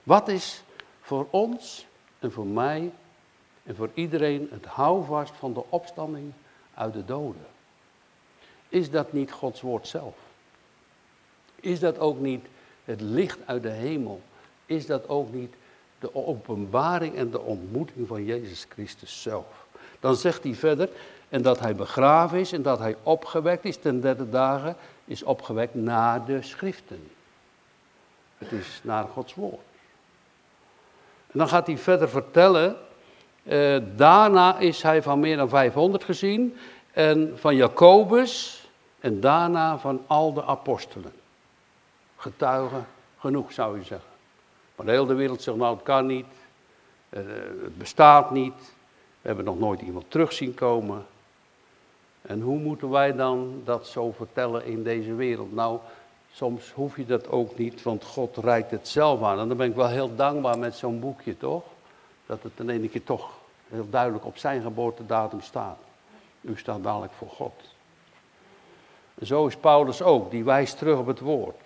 Wat 0.03 0.29
is 0.29 0.63
voor 1.01 1.27
ons 1.31 1.87
en 2.19 2.33
voor 2.33 2.47
mij 2.47 2.93
en 3.63 3.77
voor 3.77 3.91
iedereen 3.95 4.49
het 4.51 4.67
houvast 4.67 5.33
van 5.37 5.53
de 5.53 5.65
opstanding 5.69 6.33
uit 6.75 6.93
de 6.93 7.05
doden? 7.05 7.47
Is 8.69 8.91
dat 8.91 9.13
niet 9.13 9.33
Gods 9.33 9.61
woord 9.61 9.89
zelf? 9.89 10.17
Is 11.55 11.81
dat 11.81 11.99
ook 11.99 12.19
niet 12.19 12.47
het 12.85 13.01
licht 13.01 13.39
uit 13.47 13.63
de 13.63 13.71
hemel? 13.71 14.21
Is 14.67 14.87
dat 14.87 15.09
ook 15.09 15.33
niet 15.33 15.55
de 15.99 16.15
openbaring 16.15 17.15
en 17.15 17.31
de 17.31 17.41
ontmoeting 17.41 18.09
van 18.09 18.25
Jezus 18.25 18.67
Christus 18.69 19.23
zelf? 19.23 19.67
Dan 20.01 20.17
zegt 20.17 20.43
hij 20.43 20.55
verder, 20.55 20.89
En 21.31 21.43
dat 21.43 21.61
hij 21.61 21.75
begraven 21.75 22.39
is 22.39 22.53
en 22.53 22.63
dat 22.63 22.79
hij 22.79 22.97
opgewekt 23.03 23.65
is 23.65 23.77
ten 23.77 24.01
derde 24.01 24.29
dagen, 24.29 24.77
is 25.05 25.23
opgewekt 25.23 25.75
naar 25.75 26.25
de 26.25 26.43
schriften. 26.43 27.11
Het 28.39 28.53
is 28.53 28.81
naar 28.83 29.05
Gods 29.05 29.35
woord. 29.35 29.69
En 31.27 31.39
dan 31.39 31.49
gaat 31.49 31.67
hij 31.67 31.79
verder 31.79 32.09
vertellen. 32.09 32.77
Eh, 33.43 33.79
daarna 33.97 34.59
is 34.59 34.83
hij 34.83 35.03
van 35.03 35.21
meer 35.21 35.37
dan 35.37 35.49
500 35.49 36.05
gezien. 36.05 36.57
En 36.93 37.33
van 37.35 37.57
Jacobus. 37.57 38.65
En 39.01 39.21
daarna 39.21 39.79
van 39.79 40.03
al 40.07 40.33
de 40.33 40.45
apostelen. 40.45 41.13
Getuigen 42.17 42.87
genoeg 43.19 43.53
zou 43.53 43.79
je 43.79 43.85
zeggen. 43.85 44.09
Maar 44.77 44.87
de 44.87 44.93
hele 44.93 45.15
wereld 45.15 45.43
zegt 45.43 45.57
nou 45.57 45.75
het 45.75 45.85
kan 45.85 46.07
niet. 46.07 46.27
Eh, 47.09 47.23
het 47.63 47.79
bestaat 47.79 48.31
niet. 48.31 48.75
We 49.21 49.27
hebben 49.29 49.45
nog 49.45 49.59
nooit 49.59 49.81
iemand 49.81 50.05
terug 50.09 50.33
zien 50.33 50.55
komen. 50.55 51.07
En 52.31 52.41
hoe 52.41 52.59
moeten 52.59 52.91
wij 52.91 53.13
dan 53.13 53.63
dat 53.65 53.87
zo 53.87 54.13
vertellen 54.13 54.65
in 54.65 54.83
deze 54.83 55.15
wereld? 55.15 55.53
Nou, 55.53 55.79
soms 56.33 56.73
hoef 56.73 56.97
je 56.97 57.07
dat 57.07 57.29
ook 57.29 57.59
niet, 57.59 57.83
want 57.83 58.05
God 58.05 58.37
reikt 58.37 58.71
het 58.71 58.89
zelf 58.89 59.23
aan. 59.23 59.39
En 59.39 59.49
dan 59.49 59.57
ben 59.57 59.69
ik 59.69 59.75
wel 59.75 59.89
heel 59.89 60.15
dankbaar 60.15 60.59
met 60.59 60.75
zo'n 60.75 61.01
boekje, 61.01 61.37
toch? 61.37 61.63
Dat 62.27 62.43
het 62.43 62.53
in 62.57 62.69
ene 62.69 62.89
keer 62.89 63.05
toch 63.05 63.31
heel 63.69 63.91
duidelijk 63.91 64.25
op 64.25 64.37
zijn 64.37 64.63
geboortedatum 64.63 65.41
staat. 65.41 65.79
U 66.41 66.57
staat 66.57 66.83
dadelijk 66.83 67.13
voor 67.13 67.29
God. 67.29 67.55
En 69.15 69.27
zo 69.27 69.47
is 69.47 69.57
Paulus 69.57 70.03
ook, 70.03 70.31
die 70.31 70.45
wijst 70.45 70.79
terug 70.79 70.99
op 70.99 71.07
het 71.07 71.21
woord. 71.21 71.61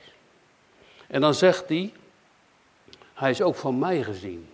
En 1.06 1.20
dan 1.20 1.34
zegt 1.34 1.68
hij, 1.68 1.92
hij 3.14 3.30
is 3.30 3.42
ook 3.42 3.56
van 3.56 3.78
mij 3.78 4.02
gezien. 4.02 4.48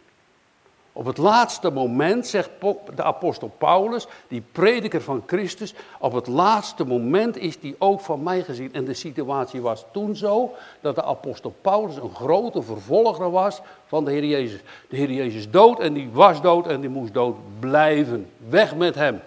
Op 0.92 1.06
het 1.06 1.18
laatste 1.18 1.70
moment, 1.70 2.26
zegt 2.26 2.50
de 2.94 3.02
apostel 3.02 3.48
Paulus, 3.58 4.06
die 4.28 4.42
prediker 4.52 5.02
van 5.02 5.22
Christus, 5.26 5.74
op 5.98 6.12
het 6.12 6.26
laatste 6.26 6.84
moment 6.84 7.36
is 7.36 7.60
die 7.60 7.74
ook 7.78 8.00
van 8.00 8.22
mij 8.22 8.42
gezien. 8.42 8.72
En 8.72 8.84
de 8.84 8.94
situatie 8.94 9.60
was 9.60 9.84
toen 9.92 10.16
zo 10.16 10.54
dat 10.80 10.94
de 10.94 11.02
apostel 11.02 11.54
Paulus 11.60 11.96
een 11.96 12.14
grote 12.14 12.62
vervolger 12.62 13.30
was 13.30 13.60
van 13.86 14.04
de 14.04 14.10
Heer 14.10 14.24
Jezus. 14.24 14.60
De 14.88 14.96
Heer 14.96 15.10
Jezus 15.10 15.50
dood 15.50 15.80
en 15.80 15.92
die 15.92 16.10
was 16.12 16.42
dood 16.42 16.66
en 16.66 16.80
die 16.80 16.90
moest 16.90 17.14
dood 17.14 17.36
blijven. 17.58 18.30
Weg 18.48 18.74
met 18.74 18.94
hem. 18.94 19.20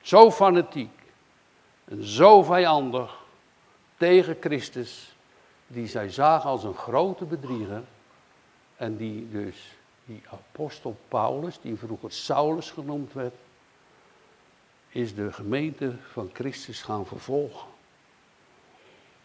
Zo 0.00 0.30
fanatiek 0.30 0.90
en 1.84 2.04
zo 2.04 2.42
vijandig 2.42 3.20
tegen 3.96 4.36
Christus, 4.40 5.16
die 5.66 5.86
zij 5.86 6.10
zagen 6.10 6.50
als 6.50 6.64
een 6.64 6.74
grote 6.74 7.24
bedrieger 7.24 7.82
en 8.76 8.96
die 8.96 9.28
dus 9.30 9.80
die 10.04 10.22
apostel 10.30 10.96
Paulus, 11.08 11.60
die 11.60 11.76
vroeger 11.76 12.12
Saulus 12.12 12.70
genoemd 12.70 13.12
werd, 13.12 13.34
is 14.88 15.14
de 15.14 15.32
gemeente 15.32 15.94
van 16.12 16.30
Christus 16.32 16.82
gaan 16.82 17.06
vervolgen. 17.06 17.68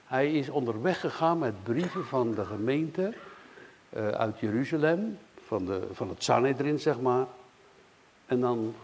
Hij 0.06 0.32
is 0.32 0.50
onderweg 0.50 1.00
gegaan 1.00 1.40
met 1.40 1.64
brieven 1.64 2.06
van 2.06 2.34
de 2.34 2.46
gemeente 2.46 3.14
uh, 3.90 4.08
uit 4.08 4.40
Jeruzalem, 4.40 5.18
van, 5.46 5.66
de, 5.66 5.88
van 5.92 6.10
het 6.10 6.24
Sanhedrin 6.24 6.80
zeg 6.80 7.00
maar. 7.00 7.26
En 8.26 8.40
dan 8.40 8.76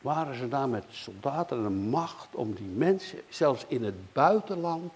waren 0.00 0.34
ze 0.34 0.48
daar 0.48 0.68
met 0.68 0.84
soldaten 0.88 1.58
en 1.58 1.64
een 1.64 1.88
macht 1.88 2.34
om 2.34 2.54
die 2.54 2.68
mensen, 2.68 3.18
zelfs 3.28 3.64
in 3.68 3.84
het 3.84 4.12
buitenland, 4.12 4.92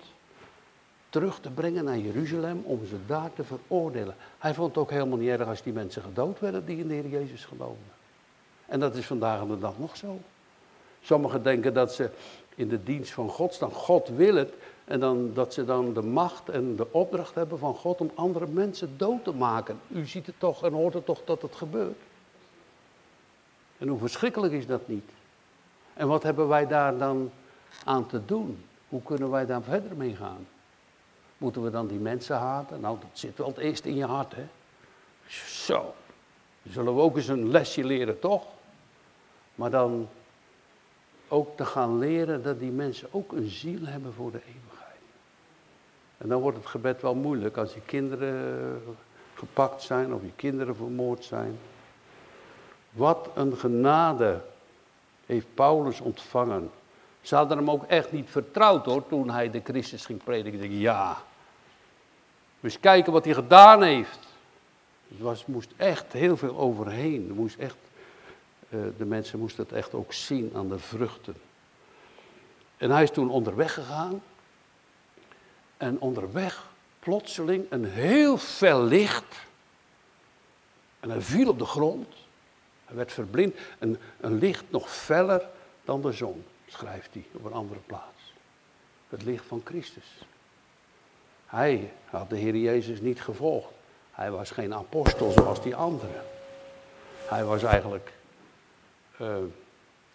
terug 1.10 1.40
te 1.40 1.50
brengen 1.50 1.84
naar 1.84 1.98
Jeruzalem 1.98 2.62
om 2.64 2.86
ze 2.86 2.96
daar 3.06 3.32
te 3.32 3.44
veroordelen. 3.44 4.14
Hij 4.38 4.54
vond 4.54 4.68
het 4.68 4.78
ook 4.78 4.90
helemaal 4.90 5.18
niet 5.18 5.28
erg 5.28 5.48
als 5.48 5.62
die 5.62 5.72
mensen 5.72 6.02
gedood 6.02 6.40
werden 6.40 6.64
die 6.64 6.78
in 6.78 6.88
de 6.88 6.94
Heer 6.94 7.08
Jezus 7.08 7.44
geloofden. 7.44 7.92
En 8.66 8.80
dat 8.80 8.96
is 8.96 9.06
vandaag 9.06 9.46
de 9.46 9.58
dag 9.58 9.78
nog 9.78 9.96
zo. 9.96 10.18
Sommigen 11.02 11.42
denken 11.42 11.74
dat 11.74 11.94
ze 11.94 12.10
in 12.54 12.68
de 12.68 12.82
dienst 12.82 13.12
van 13.12 13.28
God 13.28 13.54
staan. 13.54 13.72
God 13.72 14.08
wil 14.08 14.34
het. 14.34 14.52
En 14.84 15.00
dan, 15.00 15.30
dat 15.34 15.54
ze 15.54 15.64
dan 15.64 15.92
de 15.92 16.02
macht 16.02 16.48
en 16.48 16.76
de 16.76 16.92
opdracht 16.92 17.34
hebben 17.34 17.58
van 17.58 17.74
God 17.74 18.00
om 18.00 18.10
andere 18.14 18.46
mensen 18.46 18.94
dood 18.96 19.24
te 19.24 19.32
maken. 19.32 19.80
U 19.88 20.06
ziet 20.06 20.26
het 20.26 20.34
toch 20.38 20.64
en 20.64 20.72
hoort 20.72 20.94
het 20.94 21.04
toch 21.04 21.24
dat 21.24 21.42
het 21.42 21.54
gebeurt. 21.54 21.98
En 23.78 23.88
hoe 23.88 23.98
verschrikkelijk 23.98 24.52
is 24.52 24.66
dat 24.66 24.88
niet? 24.88 25.10
En 25.94 26.08
wat 26.08 26.22
hebben 26.22 26.48
wij 26.48 26.66
daar 26.66 26.98
dan 26.98 27.30
aan 27.84 28.06
te 28.06 28.24
doen? 28.24 28.64
Hoe 28.88 29.02
kunnen 29.02 29.30
wij 29.30 29.46
daar 29.46 29.62
verder 29.62 29.96
mee 29.96 30.16
gaan? 30.16 30.46
Moeten 31.40 31.62
we 31.62 31.70
dan 31.70 31.86
die 31.86 31.98
mensen 31.98 32.36
haten? 32.36 32.80
Nou, 32.80 32.98
dat 33.00 33.10
zit 33.12 33.38
wel 33.38 33.46
het 33.46 33.58
eerst 33.58 33.84
in 33.84 33.94
je 33.94 34.04
hart, 34.04 34.34
hè. 34.34 34.46
Zo. 35.46 35.94
Zullen 36.62 36.94
we 36.94 37.00
ook 37.00 37.16
eens 37.16 37.28
een 37.28 37.50
lesje 37.50 37.84
leren, 37.84 38.18
toch? 38.18 38.46
Maar 39.54 39.70
dan 39.70 40.08
ook 41.28 41.56
te 41.56 41.64
gaan 41.64 41.98
leren 41.98 42.42
dat 42.42 42.58
die 42.58 42.70
mensen 42.70 43.08
ook 43.10 43.32
een 43.32 43.48
ziel 43.48 43.86
hebben 43.86 44.12
voor 44.12 44.30
de 44.30 44.40
eeuwigheid. 44.46 45.00
En 46.18 46.28
dan 46.28 46.40
wordt 46.40 46.56
het 46.56 46.66
gebed 46.66 47.02
wel 47.02 47.14
moeilijk 47.14 47.56
als 47.56 47.74
je 47.74 47.80
kinderen 47.80 48.82
gepakt 49.34 49.82
zijn 49.82 50.14
of 50.14 50.22
je 50.22 50.32
kinderen 50.36 50.76
vermoord 50.76 51.24
zijn. 51.24 51.58
Wat 52.90 53.28
een 53.34 53.56
genade 53.56 54.40
heeft 55.26 55.54
Paulus 55.54 56.00
ontvangen. 56.00 56.70
Ze 57.20 57.34
hadden 57.34 57.56
hem 57.56 57.70
ook 57.70 57.84
echt 57.84 58.12
niet 58.12 58.30
vertrouwd 58.30 58.84
hoor, 58.84 59.06
toen 59.06 59.30
hij 59.30 59.50
de 59.50 59.60
Christus 59.64 60.06
ging 60.06 60.24
prediken. 60.24 60.78
ja, 60.78 61.22
eens 62.62 62.80
kijken 62.80 63.12
wat 63.12 63.24
hij 63.24 63.34
gedaan 63.34 63.82
heeft. 63.82 64.18
Er 65.18 65.24
was, 65.24 65.46
moest 65.46 65.70
echt 65.76 66.12
heel 66.12 66.36
veel 66.36 66.56
overheen. 66.56 67.28
Er 67.28 67.34
moest 67.34 67.58
echt, 67.58 67.76
uh, 68.68 68.80
de 68.98 69.04
mensen 69.04 69.38
moesten 69.38 69.64
het 69.64 69.72
echt 69.72 69.94
ook 69.94 70.12
zien 70.12 70.52
aan 70.54 70.68
de 70.68 70.78
vruchten. 70.78 71.34
En 72.76 72.90
hij 72.90 73.02
is 73.02 73.10
toen 73.10 73.30
onderweg 73.30 73.74
gegaan. 73.74 74.22
En 75.76 76.00
onderweg 76.00 76.70
plotseling 76.98 77.66
een 77.70 77.84
heel 77.84 78.36
fel 78.36 78.84
licht. 78.84 79.46
En 81.00 81.10
hij 81.10 81.20
viel 81.20 81.48
op 81.48 81.58
de 81.58 81.64
grond. 81.64 82.14
Hij 82.84 82.96
werd 82.96 83.12
verblind. 83.12 83.56
Een, 83.78 83.98
een 84.20 84.38
licht 84.38 84.64
nog 84.68 84.90
feller 84.90 85.48
dan 85.84 86.00
de 86.02 86.12
zon, 86.12 86.44
schrijft 86.66 87.08
hij 87.12 87.26
op 87.32 87.44
een 87.44 87.52
andere 87.52 87.80
plaats. 87.86 88.32
Het 89.08 89.22
licht 89.22 89.44
van 89.46 89.62
Christus. 89.64 90.06
Hij 91.50 91.92
had 92.10 92.30
de 92.30 92.36
Heer 92.36 92.56
Jezus 92.56 93.00
niet 93.00 93.22
gevolgd. 93.22 93.72
Hij 94.10 94.30
was 94.30 94.50
geen 94.50 94.74
apostel 94.74 95.30
zoals 95.30 95.62
die 95.62 95.76
anderen. 95.76 96.22
Hij 97.28 97.44
was 97.44 97.62
eigenlijk, 97.62 98.12
uh, 99.20 99.36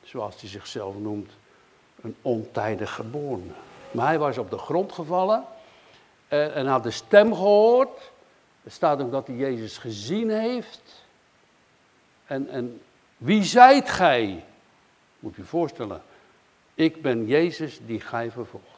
zoals 0.04 0.42
hij 0.42 0.50
zichzelf 0.50 0.96
noemt, 0.98 1.32
een 2.02 2.16
ontijdig 2.22 2.94
geboren. 2.94 3.56
Maar 3.92 4.08
hij 4.08 4.20
was 4.20 4.38
op 4.38 4.50
de 4.50 4.58
grond 4.58 4.92
gevallen 4.92 5.46
en, 6.28 6.54
en 6.54 6.66
had 6.66 6.84
de 6.84 6.92
stem 6.92 7.34
gehoord. 7.34 8.12
Er 8.64 8.72
staat 8.72 9.02
ook 9.02 9.12
dat 9.12 9.28
hij 9.28 9.36
Jezus 9.36 9.78
gezien 9.78 10.30
heeft. 10.30 11.06
En, 12.26 12.50
en 12.50 12.82
wie 13.18 13.44
zijt 13.44 13.90
gij? 13.90 14.44
Moet 15.20 15.36
je 15.36 15.42
je 15.42 15.48
voorstellen. 15.48 16.02
Ik 16.74 17.02
ben 17.02 17.26
Jezus 17.26 17.80
die 17.86 18.00
gij 18.00 18.32
vervolgt. 18.32 18.75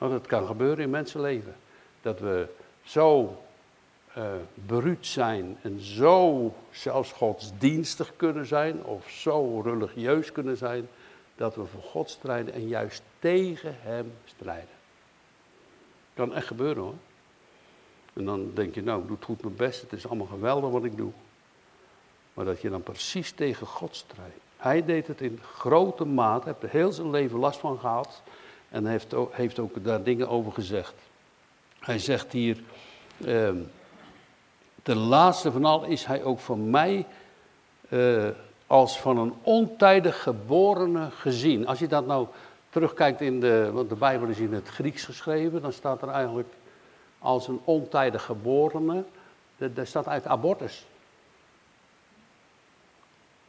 Want 0.00 0.12
het 0.12 0.26
kan 0.26 0.46
gebeuren 0.46 0.84
in 0.84 0.90
mensenleven. 0.90 1.56
Dat 2.02 2.20
we 2.20 2.48
zo 2.82 3.36
uh, 4.68 4.92
zijn 5.00 5.58
en 5.62 5.80
zo 5.80 6.52
zelfs 6.70 7.12
godsdienstig 7.12 8.12
kunnen 8.16 8.46
zijn 8.46 8.84
of 8.84 9.10
zo 9.10 9.60
religieus 9.60 10.32
kunnen 10.32 10.56
zijn 10.56 10.88
dat 11.36 11.54
we 11.54 11.66
voor 11.66 11.82
God 11.82 12.10
strijden 12.10 12.54
en 12.54 12.68
juist 12.68 13.02
tegen 13.18 13.76
Hem 13.78 14.12
strijden. 14.24 14.74
Kan 16.14 16.34
echt 16.34 16.46
gebeuren 16.46 16.82
hoor. 16.82 16.94
En 18.12 18.24
dan 18.24 18.50
denk 18.54 18.74
je, 18.74 18.82
nou 18.82 19.00
ik 19.00 19.06
doe 19.06 19.16
het 19.16 19.24
goed 19.24 19.42
mijn 19.42 19.56
best, 19.56 19.80
het 19.80 19.92
is 19.92 20.06
allemaal 20.06 20.26
geweldig 20.26 20.70
wat 20.70 20.84
ik 20.84 20.96
doe. 20.96 21.12
Maar 22.34 22.44
dat 22.44 22.60
je 22.60 22.70
dan 22.70 22.82
precies 22.82 23.32
tegen 23.32 23.66
God 23.66 23.96
strijdt. 23.96 24.40
Hij 24.56 24.84
deed 24.84 25.06
het 25.06 25.20
in 25.20 25.40
grote 25.54 26.04
mate, 26.04 26.46
heeft 26.46 26.62
er 26.62 26.68
heel 26.68 26.92
zijn 26.92 27.10
leven 27.10 27.38
last 27.38 27.60
van 27.60 27.78
gehad. 27.78 28.22
En 28.70 28.86
heeft 28.86 29.14
ook, 29.14 29.34
heeft 29.34 29.58
ook 29.58 29.84
daar 29.84 30.02
dingen 30.02 30.28
over 30.28 30.52
gezegd. 30.52 30.94
Hij 31.78 31.98
zegt 31.98 32.32
hier, 32.32 32.62
ten 34.82 34.96
laatste 34.96 35.52
van 35.52 35.64
al 35.64 35.84
is 35.84 36.04
hij 36.04 36.22
ook 36.22 36.38
van 36.38 36.70
mij 36.70 37.06
uh, 37.88 38.28
als 38.66 39.00
van 39.00 39.18
een 39.18 39.34
ontijdig 39.42 40.22
geborene 40.22 41.10
gezien. 41.10 41.66
Als 41.66 41.78
je 41.78 41.88
dat 41.88 42.06
nou 42.06 42.26
terugkijkt 42.68 43.20
in 43.20 43.40
de, 43.40 43.70
want 43.72 43.88
de 43.88 43.94
Bijbel 43.94 44.28
is 44.28 44.38
in 44.38 44.52
het 44.52 44.68
Grieks 44.68 45.04
geschreven, 45.04 45.62
dan 45.62 45.72
staat 45.72 46.02
er 46.02 46.08
eigenlijk 46.08 46.48
als 47.18 47.48
een 47.48 47.60
ontijdig 47.64 48.24
geborene, 48.24 49.04
daar 49.56 49.86
staat 49.86 50.06
eigenlijk 50.06 50.38
abortus. 50.38 50.86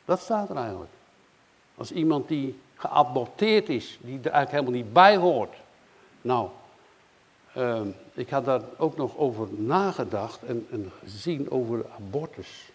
Dat 0.05 0.19
staat 0.19 0.49
er 0.49 0.55
eigenlijk. 0.55 0.91
Als 1.75 1.91
iemand 1.91 2.27
die 2.27 2.59
geaborteerd 2.81 3.69
is, 3.69 3.99
die 4.01 4.17
er 4.17 4.31
eigenlijk 4.31 4.51
helemaal 4.51 4.83
niet 4.83 4.93
bij 4.93 5.17
hoort. 5.17 5.55
Nou, 6.21 6.49
uh, 7.57 7.81
ik 8.13 8.29
had 8.29 8.45
daar 8.45 8.61
ook 8.77 8.97
nog 8.97 9.17
over 9.17 9.47
nagedacht 9.51 10.43
en, 10.43 10.67
en 10.71 10.91
gezien 11.03 11.51
over 11.51 11.85
abortus. 11.97 12.71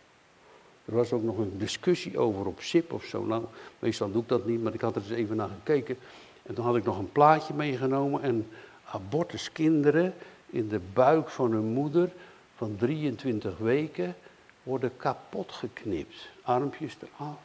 Er 0.84 0.94
was 0.94 1.12
ook 1.12 1.22
nog 1.22 1.38
een 1.38 1.58
discussie 1.58 2.18
over 2.18 2.46
op 2.46 2.60
SIP 2.60 2.92
of 2.92 3.04
zo. 3.04 3.24
Nou, 3.24 3.44
meestal 3.78 4.10
doe 4.10 4.22
ik 4.22 4.28
dat 4.28 4.46
niet, 4.46 4.62
maar 4.62 4.74
ik 4.74 4.80
had 4.80 4.96
er 4.96 5.02
eens 5.02 5.10
even 5.10 5.36
naar 5.36 5.48
gekeken. 5.48 5.98
En 6.42 6.54
toen 6.54 6.64
had 6.64 6.76
ik 6.76 6.84
nog 6.84 6.98
een 6.98 7.12
plaatje 7.12 7.54
meegenomen 7.54 8.22
en 8.22 8.48
abortuskinderen 8.84 10.14
in 10.50 10.68
de 10.68 10.80
buik 10.92 11.28
van 11.28 11.52
hun 11.52 11.64
moeder 11.64 12.12
van 12.56 12.76
23 12.76 13.58
weken 13.58 14.16
worden 14.62 14.96
kapot 14.96 15.52
geknipt. 15.52 16.28
Armpjes 16.42 16.96
eraf, 17.00 17.38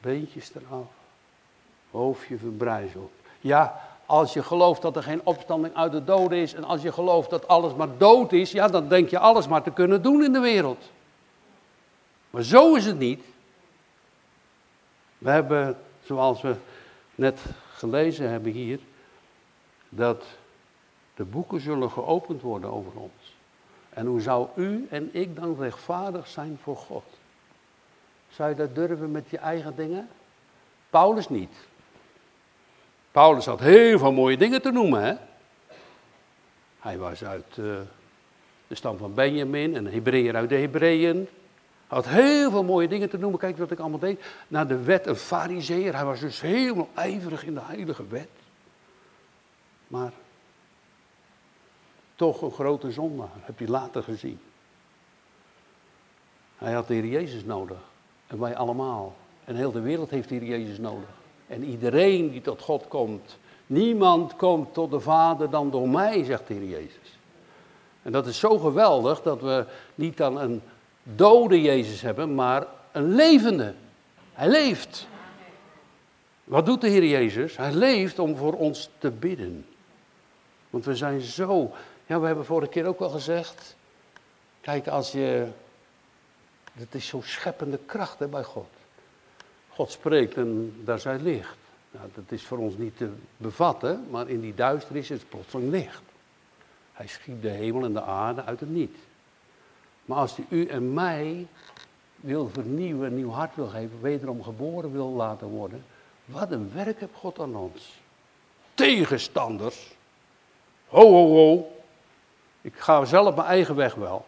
beentjes 0.00 0.52
eraf, 0.54 0.90
hoofdje 1.92 2.38
verbrijzeld. 2.38 3.12
Ja, 3.40 3.80
als 4.06 4.32
je 4.32 4.42
gelooft 4.42 4.82
dat 4.82 4.96
er 4.96 5.02
geen 5.02 5.20
opstanding 5.24 5.74
uit 5.74 5.92
de 5.92 6.04
doden 6.04 6.38
is 6.38 6.54
en 6.54 6.64
als 6.64 6.82
je 6.82 6.92
gelooft 6.92 7.30
dat 7.30 7.48
alles 7.48 7.74
maar 7.74 7.96
dood 7.98 8.32
is, 8.32 8.52
ja, 8.52 8.68
dan 8.68 8.88
denk 8.88 9.08
je 9.08 9.18
alles 9.18 9.48
maar 9.48 9.62
te 9.62 9.70
kunnen 9.70 10.02
doen 10.02 10.24
in 10.24 10.32
de 10.32 10.40
wereld. 10.40 10.90
Maar 12.30 12.42
zo 12.42 12.74
is 12.74 12.86
het 12.86 12.98
niet. 12.98 13.24
We 15.18 15.30
hebben, 15.30 15.78
zoals 16.04 16.40
we 16.40 16.54
net 17.14 17.40
gelezen 17.74 18.30
hebben 18.30 18.52
hier, 18.52 18.80
dat 19.88 20.24
de 21.14 21.24
boeken 21.24 21.60
zullen 21.60 21.90
geopend 21.90 22.42
worden 22.42 22.70
over 22.70 22.92
ons. 22.94 23.36
En 23.90 24.06
hoe 24.06 24.20
zou 24.20 24.48
u 24.54 24.86
en 24.90 25.08
ik 25.12 25.36
dan 25.36 25.56
rechtvaardig 25.58 26.26
zijn 26.26 26.58
voor 26.62 26.76
God? 26.76 27.04
Zou 28.30 28.48
je 28.48 28.54
dat 28.54 28.74
durven 28.74 29.10
met 29.10 29.30
je 29.30 29.38
eigen 29.38 29.76
dingen? 29.76 30.08
Paulus 30.90 31.28
niet. 31.28 31.54
Paulus 33.12 33.46
had 33.46 33.60
heel 33.60 33.98
veel 33.98 34.12
mooie 34.12 34.36
dingen 34.36 34.62
te 34.62 34.70
noemen. 34.70 35.02
Hè? 35.02 35.14
Hij 36.80 36.98
was 36.98 37.24
uit 37.24 37.56
uh, 37.56 37.76
de 38.66 38.74
stam 38.74 38.98
van 38.98 39.14
Benjamin, 39.14 39.74
een 39.74 39.86
Hebreeër 39.86 40.36
uit 40.36 40.48
de 40.48 40.56
Hebreeën. 40.56 41.28
Had 41.86 42.08
heel 42.08 42.50
veel 42.50 42.64
mooie 42.64 42.88
dingen 42.88 43.10
te 43.10 43.18
noemen. 43.18 43.38
Kijk 43.38 43.58
wat 43.58 43.70
ik 43.70 43.78
allemaal 43.78 43.98
deed. 43.98 44.24
Naar 44.48 44.66
de 44.66 44.82
wet, 44.82 45.06
een 45.06 45.16
fariseer. 45.16 45.94
Hij 45.94 46.04
was 46.04 46.20
dus 46.20 46.40
helemaal 46.40 46.88
ijverig 46.94 47.44
in 47.44 47.54
de 47.54 47.60
heilige 47.62 48.06
wet. 48.06 48.28
Maar 49.86 50.12
toch 52.14 52.42
een 52.42 52.52
grote 52.52 52.90
zondaar, 52.90 53.28
heb 53.40 53.58
je 53.58 53.68
later 53.68 54.02
gezien. 54.02 54.40
Hij 56.58 56.72
had 56.72 56.86
de 56.86 56.94
Heer 56.94 57.06
Jezus 57.06 57.44
nodig. 57.44 57.78
En 58.26 58.38
wij 58.38 58.56
allemaal. 58.56 59.16
En 59.44 59.56
heel 59.56 59.72
de 59.72 59.80
wereld 59.80 60.10
heeft 60.10 60.28
de 60.28 60.34
Heer 60.34 60.48
Jezus 60.48 60.78
nodig. 60.78 61.21
En 61.52 61.64
iedereen 61.64 62.30
die 62.30 62.40
tot 62.40 62.62
God 62.62 62.88
komt. 62.88 63.38
Niemand 63.66 64.36
komt 64.36 64.74
tot 64.74 64.90
de 64.90 65.00
Vader 65.00 65.50
dan 65.50 65.70
door 65.70 65.88
mij, 65.88 66.24
zegt 66.24 66.46
de 66.46 66.54
Heer 66.54 66.68
Jezus. 66.68 67.18
En 68.02 68.12
dat 68.12 68.26
is 68.26 68.38
zo 68.38 68.58
geweldig 68.58 69.22
dat 69.22 69.40
we 69.40 69.66
niet 69.94 70.16
dan 70.16 70.40
een 70.40 70.62
dode 71.02 71.60
Jezus 71.60 72.00
hebben, 72.00 72.34
maar 72.34 72.66
een 72.92 73.14
levende. 73.14 73.74
Hij 74.32 74.48
leeft. 74.48 75.06
Wat 76.44 76.66
doet 76.66 76.80
de 76.80 76.88
Heer 76.88 77.04
Jezus? 77.04 77.56
Hij 77.56 77.72
leeft 77.72 78.18
om 78.18 78.36
voor 78.36 78.52
ons 78.52 78.90
te 78.98 79.10
bidden. 79.10 79.66
Want 80.70 80.84
we 80.84 80.96
zijn 80.96 81.20
zo. 81.20 81.70
Ja, 82.06 82.20
we 82.20 82.26
hebben 82.26 82.44
vorige 82.44 82.70
keer 82.70 82.86
ook 82.86 82.98
wel 82.98 83.10
gezegd. 83.10 83.76
Kijk, 84.60 84.88
als 84.88 85.12
je. 85.12 85.46
Het 86.72 86.94
is 86.94 87.06
zo'n 87.06 87.22
scheppende 87.22 87.78
kracht 87.86 88.18
hè, 88.18 88.26
bij 88.26 88.42
God. 88.42 88.68
God 89.74 89.90
spreekt 89.90 90.36
en 90.36 90.74
daar 90.84 90.98
zijn 90.98 91.22
licht. 91.22 91.56
Nou, 91.90 92.08
dat 92.14 92.24
is 92.28 92.42
voor 92.42 92.58
ons 92.58 92.76
niet 92.76 92.96
te 92.96 93.10
bevatten, 93.36 94.06
maar 94.10 94.28
in 94.28 94.40
die 94.40 94.54
duisternis 94.54 95.10
is 95.10 95.20
het 95.20 95.28
plotseling 95.28 95.70
licht. 95.70 96.02
Hij 96.92 97.06
schiet 97.06 97.42
de 97.42 97.48
hemel 97.48 97.84
en 97.84 97.92
de 97.92 98.02
aarde 98.02 98.44
uit 98.44 98.60
het 98.60 98.70
niet. 98.70 98.96
Maar 100.04 100.18
als 100.18 100.36
hij 100.36 100.44
u 100.48 100.66
en 100.66 100.94
mij 100.94 101.46
wil 102.16 102.48
vernieuwen, 102.48 103.06
een 103.06 103.16
nieuw 103.16 103.30
hart 103.30 103.54
wil 103.54 103.66
geven, 103.66 104.00
wederom 104.00 104.42
geboren 104.42 104.92
wil 104.92 105.08
laten 105.08 105.48
worden, 105.48 105.84
wat 106.24 106.50
een 106.50 106.70
werk 106.74 107.00
heeft 107.00 107.12
God 107.14 107.40
aan 107.40 107.56
ons. 107.56 108.00
Tegenstanders. 108.74 109.96
Ho, 110.86 111.10
ho, 111.10 111.28
ho. 111.28 111.72
Ik 112.60 112.74
ga 112.76 113.04
zelf 113.04 113.34
mijn 113.34 113.46
eigen 113.46 113.74
weg 113.74 113.94
wel. 113.94 114.26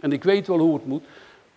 En 0.00 0.12
ik 0.12 0.24
weet 0.24 0.46
wel 0.46 0.58
hoe 0.58 0.74
het 0.74 0.86
moet. 0.86 1.04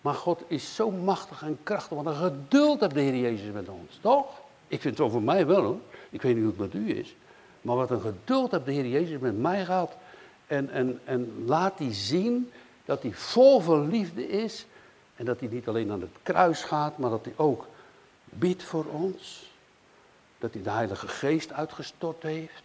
Maar 0.00 0.14
God 0.14 0.42
is 0.46 0.74
zo 0.74 0.90
machtig 0.90 1.42
en 1.42 1.58
krachtig. 1.62 1.96
Want 1.96 2.06
een 2.06 2.14
geduld 2.14 2.80
heeft 2.80 2.94
de 2.94 3.00
Heer 3.00 3.16
Jezus 3.16 3.52
met 3.52 3.68
ons, 3.68 3.98
toch? 4.00 4.40
Ik 4.68 4.80
vind 4.80 4.98
het 4.98 5.06
over 5.06 5.22
mij 5.22 5.46
wel 5.46 5.62
hoor. 5.62 5.78
Ik 6.10 6.22
weet 6.22 6.34
niet 6.34 6.44
hoe 6.44 6.52
het 6.52 6.72
met 6.72 6.82
u 6.82 6.98
is. 6.98 7.16
Maar 7.60 7.76
wat 7.76 7.90
een 7.90 8.00
geduld 8.00 8.50
heeft 8.50 8.64
de 8.64 8.72
Heer 8.72 8.86
Jezus 8.86 9.18
met 9.18 9.38
mij 9.38 9.64
gehad. 9.64 9.96
En, 10.46 10.70
en, 10.70 11.00
en 11.04 11.44
laat 11.46 11.78
hij 11.78 11.94
zien 11.94 12.50
dat 12.84 13.02
hij 13.02 13.12
vol 13.12 13.60
van 13.60 13.88
liefde 13.88 14.28
is. 14.28 14.66
En 15.16 15.24
dat 15.24 15.40
hij 15.40 15.48
niet 15.48 15.68
alleen 15.68 15.90
aan 15.90 16.00
het 16.00 16.16
kruis 16.22 16.62
gaat, 16.62 16.98
maar 16.98 17.10
dat 17.10 17.24
hij 17.24 17.34
ook 17.36 17.66
bidt 18.24 18.62
voor 18.62 18.84
ons. 18.84 19.50
Dat 20.38 20.52
hij 20.52 20.62
de 20.62 20.70
Heilige 20.70 21.08
Geest 21.08 21.52
uitgestort 21.52 22.22
heeft. 22.22 22.62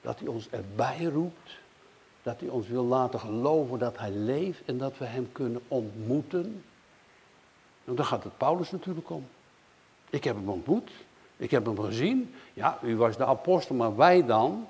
Dat 0.00 0.18
hij 0.18 0.28
ons 0.28 0.48
erbij 0.50 1.04
roept. 1.04 1.50
Dat 2.28 2.40
hij 2.40 2.48
ons 2.48 2.68
wil 2.68 2.84
laten 2.84 3.20
geloven 3.20 3.78
dat 3.78 3.98
hij 3.98 4.10
leeft 4.10 4.64
en 4.64 4.78
dat 4.78 4.98
we 4.98 5.04
hem 5.04 5.32
kunnen 5.32 5.60
ontmoeten. 5.68 6.64
En 7.84 7.94
dan 7.94 8.04
gaat 8.04 8.24
het 8.24 8.36
Paulus 8.36 8.70
natuurlijk 8.70 9.10
om. 9.10 9.26
Ik 10.10 10.24
heb 10.24 10.36
hem 10.36 10.48
ontmoet. 10.48 10.90
Ik 11.36 11.50
heb 11.50 11.64
hem 11.64 11.80
gezien. 11.80 12.34
Ja, 12.52 12.78
u 12.82 12.96
was 12.96 13.16
de 13.16 13.24
apostel, 13.24 13.74
maar 13.74 13.96
wij 13.96 14.26
dan? 14.26 14.66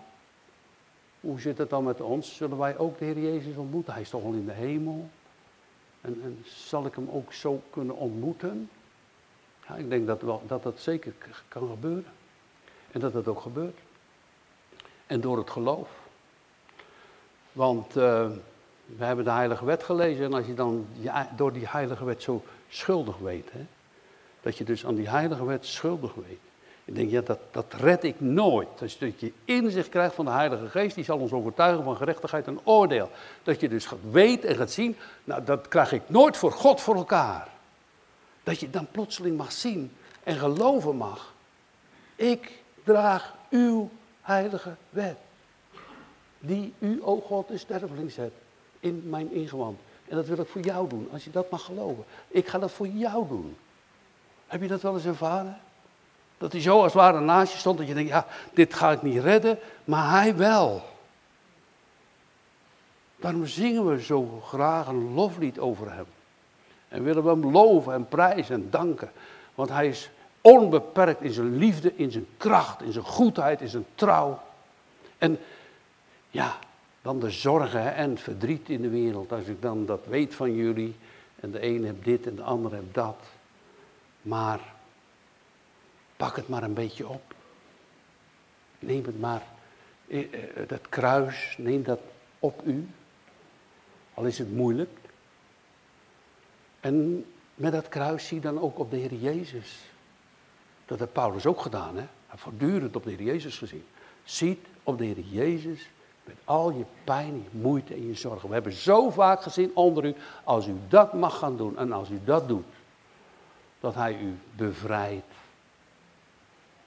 Hoe 1.20 1.40
zit 1.40 1.58
het 1.58 1.70
dan 1.70 1.84
met 1.84 2.00
ons? 2.00 2.36
Zullen 2.36 2.58
wij 2.58 2.78
ook 2.78 2.98
de 2.98 3.04
Heer 3.04 3.18
Jezus 3.18 3.56
ontmoeten? 3.56 3.92
Hij 3.92 4.02
is 4.02 4.10
toch 4.10 4.24
al 4.24 4.32
in 4.32 4.46
de 4.46 4.52
hemel? 4.52 5.08
En, 6.00 6.20
en 6.22 6.42
zal 6.44 6.86
ik 6.86 6.94
hem 6.94 7.08
ook 7.10 7.32
zo 7.32 7.62
kunnen 7.70 7.96
ontmoeten? 7.96 8.70
Ja, 9.68 9.74
ik 9.74 9.88
denk 9.88 10.06
dat, 10.06 10.20
dat 10.46 10.62
dat 10.62 10.80
zeker 10.80 11.12
kan 11.48 11.68
gebeuren. 11.68 12.12
En 12.90 13.00
dat 13.00 13.12
dat 13.12 13.28
ook 13.28 13.40
gebeurt. 13.40 13.78
En 15.06 15.20
door 15.20 15.38
het 15.38 15.50
geloof. 15.50 15.97
Want 17.58 17.96
uh, 17.96 18.26
we 18.96 19.04
hebben 19.04 19.24
de 19.24 19.30
Heilige 19.30 19.64
Wet 19.64 19.82
gelezen 19.82 20.24
en 20.24 20.32
als 20.32 20.46
je 20.46 20.54
dan 20.54 20.86
door 21.36 21.52
die 21.52 21.68
Heilige 21.68 22.04
Wet 22.04 22.22
zo 22.22 22.42
schuldig 22.68 23.18
weet, 23.18 23.48
hè, 23.52 23.66
dat 24.40 24.58
je 24.58 24.64
dus 24.64 24.86
aan 24.86 24.94
die 24.94 25.08
Heilige 25.08 25.44
Wet 25.44 25.66
schuldig 25.66 26.14
weet. 26.14 26.38
Ik 26.84 26.94
denk, 26.94 27.10
ja, 27.10 27.20
dat, 27.20 27.38
dat 27.50 27.74
red 27.74 28.04
ik 28.04 28.20
nooit. 28.20 28.68
Dat 28.78 29.20
je 29.20 29.32
inzicht 29.44 29.88
krijgt 29.88 30.14
van 30.14 30.24
de 30.24 30.30
Heilige 30.30 30.68
Geest, 30.68 30.94
die 30.94 31.04
zal 31.04 31.18
ons 31.18 31.32
overtuigen 31.32 31.84
van 31.84 31.96
gerechtigheid 31.96 32.46
en 32.46 32.60
oordeel. 32.64 33.10
Dat 33.42 33.60
je 33.60 33.68
dus 33.68 33.86
gaat 33.86 34.10
weten 34.10 34.48
en 34.48 34.56
gaat 34.56 34.70
zien, 34.70 34.96
nou, 35.24 35.44
dat 35.44 35.68
krijg 35.68 35.92
ik 35.92 36.02
nooit 36.06 36.36
voor 36.36 36.52
God 36.52 36.80
voor 36.80 36.96
elkaar. 36.96 37.48
Dat 38.42 38.60
je 38.60 38.70
dan 38.70 38.86
plotseling 38.90 39.36
mag 39.36 39.52
zien 39.52 39.92
en 40.22 40.36
geloven 40.36 40.96
mag. 40.96 41.34
Ik 42.16 42.62
draag 42.84 43.34
uw 43.50 43.90
Heilige 44.20 44.74
Wet 44.90 45.16
die 46.38 46.74
u, 46.78 47.00
o 47.02 47.20
God, 47.20 47.48
de 47.48 47.58
sterveling 47.58 48.10
zet 48.10 48.32
in 48.80 49.02
mijn 49.06 49.32
ingewand. 49.32 49.78
En 50.08 50.16
dat 50.16 50.26
wil 50.26 50.38
ik 50.38 50.48
voor 50.48 50.60
jou 50.60 50.88
doen, 50.88 51.08
als 51.12 51.24
je 51.24 51.30
dat 51.30 51.50
mag 51.50 51.64
geloven. 51.64 52.04
Ik 52.28 52.48
ga 52.48 52.58
dat 52.58 52.70
voor 52.70 52.86
jou 52.86 53.28
doen. 53.28 53.56
Heb 54.46 54.62
je 54.62 54.68
dat 54.68 54.82
wel 54.82 54.94
eens 54.94 55.04
ervaren? 55.04 55.60
Dat 56.38 56.52
hij 56.52 56.60
zo 56.60 56.76
als 56.76 56.92
het 56.92 57.02
ware 57.02 57.20
naast 57.20 57.52
je 57.52 57.58
stond, 57.58 57.78
dat 57.78 57.88
je 57.88 57.94
denkt, 57.94 58.10
ja, 58.10 58.26
dit 58.52 58.74
ga 58.74 58.90
ik 58.90 59.02
niet 59.02 59.22
redden, 59.22 59.58
maar 59.84 60.10
hij 60.10 60.36
wel. 60.36 60.82
Daarom 63.16 63.46
zingen 63.46 63.86
we 63.86 64.02
zo 64.02 64.42
graag 64.46 64.86
een 64.86 65.14
loflied 65.14 65.58
over 65.58 65.92
hem. 65.92 66.06
En 66.88 67.02
willen 67.02 67.22
we 67.22 67.28
hem 67.28 67.50
loven 67.50 67.92
en 67.92 68.08
prijzen 68.08 68.54
en 68.54 68.70
danken. 68.70 69.10
Want 69.54 69.68
hij 69.68 69.88
is 69.88 70.10
onbeperkt 70.40 71.22
in 71.22 71.32
zijn 71.32 71.56
liefde, 71.56 71.96
in 71.96 72.10
zijn 72.10 72.26
kracht, 72.36 72.82
in 72.82 72.92
zijn 72.92 73.04
goedheid, 73.04 73.60
in 73.60 73.68
zijn 73.68 73.86
trouw. 73.94 74.40
En 75.18 75.38
ja, 76.30 76.58
dan 77.02 77.20
de 77.20 77.30
zorgen 77.30 77.94
en 77.94 78.18
verdriet 78.18 78.68
in 78.68 78.82
de 78.82 78.88
wereld. 78.88 79.32
Als 79.32 79.46
ik 79.46 79.62
dan 79.62 79.86
dat 79.86 80.06
weet 80.06 80.34
van 80.34 80.54
jullie. 80.54 80.96
En 81.40 81.50
de 81.50 81.62
een 81.62 81.84
heeft 81.84 82.04
dit 82.04 82.26
en 82.26 82.34
de 82.34 82.42
ander 82.42 82.72
heeft 82.72 82.94
dat. 82.94 83.16
Maar 84.22 84.74
pak 86.16 86.36
het 86.36 86.48
maar 86.48 86.62
een 86.62 86.74
beetje 86.74 87.08
op. 87.08 87.34
Neem 88.78 89.04
het 89.04 89.20
maar, 89.20 89.42
eh, 90.06 90.20
eh, 90.20 90.68
dat 90.68 90.88
kruis, 90.88 91.54
neem 91.58 91.82
dat 91.82 92.00
op 92.38 92.62
u. 92.64 92.88
Al 94.14 94.24
is 94.24 94.38
het 94.38 94.52
moeilijk. 94.52 94.98
En 96.80 97.24
met 97.54 97.72
dat 97.72 97.88
kruis 97.88 98.26
zie 98.26 98.40
dan 98.40 98.60
ook 98.60 98.78
op 98.78 98.90
de 98.90 98.96
Heer 98.96 99.14
Jezus. 99.14 99.84
Dat 100.86 100.98
heeft 100.98 101.12
Paulus 101.12 101.46
ook 101.46 101.60
gedaan, 101.60 101.94
hè? 101.94 102.00
Hij 102.00 102.08
heeft 102.26 102.42
voortdurend 102.42 102.96
op 102.96 103.04
de 103.04 103.10
Heer 103.10 103.22
Jezus 103.22 103.58
gezien. 103.58 103.84
Ziet 104.24 104.66
op 104.82 104.98
de 104.98 105.04
Heer 105.04 105.20
Jezus 105.20 105.88
met 106.28 106.36
al 106.44 106.70
je 106.70 106.84
pijn, 107.04 107.34
je 107.34 107.58
moeite 107.58 107.94
en 107.94 108.06
je 108.06 108.14
zorgen. 108.14 108.48
We 108.48 108.54
hebben 108.54 108.72
zo 108.72 109.10
vaak 109.10 109.42
gezien 109.42 109.70
onder 109.74 110.04
u, 110.04 110.14
als 110.44 110.66
u 110.66 110.74
dat 110.88 111.12
mag 111.12 111.38
gaan 111.38 111.56
doen 111.56 111.78
en 111.78 111.92
als 111.92 112.10
u 112.10 112.20
dat 112.24 112.48
doet, 112.48 112.66
dat 113.80 113.94
hij 113.94 114.18
u 114.18 114.38
bevrijdt 114.56 115.34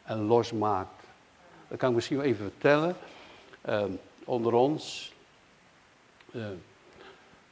en 0.04 0.22
losmaakt. 0.22 1.04
Dat 1.68 1.78
kan 1.78 1.90
ik 1.90 1.96
misschien 1.96 2.18
wel 2.18 2.26
even 2.26 2.44
vertellen. 2.44 2.96
Uh, 3.70 3.84
onder 4.24 4.54
ons 4.54 5.14
uh, 6.32 6.46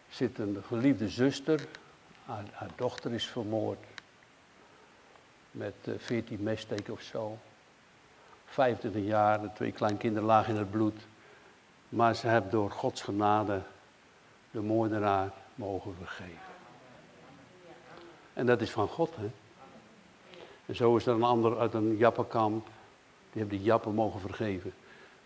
zit 0.09 0.39
een 0.39 0.63
geliefde 0.67 1.09
zuster 1.09 1.67
Haar, 2.25 2.43
haar 2.51 2.69
dochter 2.75 3.13
is 3.13 3.25
vermoord. 3.25 3.85
Met 5.51 5.75
uh, 5.85 5.93
14 5.97 6.43
messteken 6.43 6.93
of 6.93 7.01
zo. 7.01 7.37
25 8.45 9.03
jaar, 9.03 9.41
de 9.41 9.49
twee 9.53 9.71
kleinkinderen 9.71 10.27
lagen 10.27 10.53
in 10.53 10.59
het 10.59 10.71
bloed. 10.71 11.01
Maar 11.89 12.15
ze 12.15 12.27
hebben 12.27 12.51
door 12.51 12.71
Gods 12.71 13.01
genade 13.01 13.61
de 14.51 14.61
moordenaar 14.61 15.31
mogen 15.55 15.95
vergeven. 15.97 16.47
En 18.33 18.45
dat 18.45 18.61
is 18.61 18.71
van 18.71 18.87
God, 18.87 19.15
hè. 19.15 19.29
En 20.65 20.75
zo 20.75 20.95
is 20.95 21.05
er 21.05 21.13
een 21.13 21.23
ander 21.23 21.59
uit 21.59 21.73
een 21.73 21.97
jappenkamp. 21.97 22.65
Die 23.31 23.41
hebben 23.41 23.57
die 23.57 23.65
jappen 23.65 23.93
mogen 23.93 24.19
vergeven. 24.19 24.73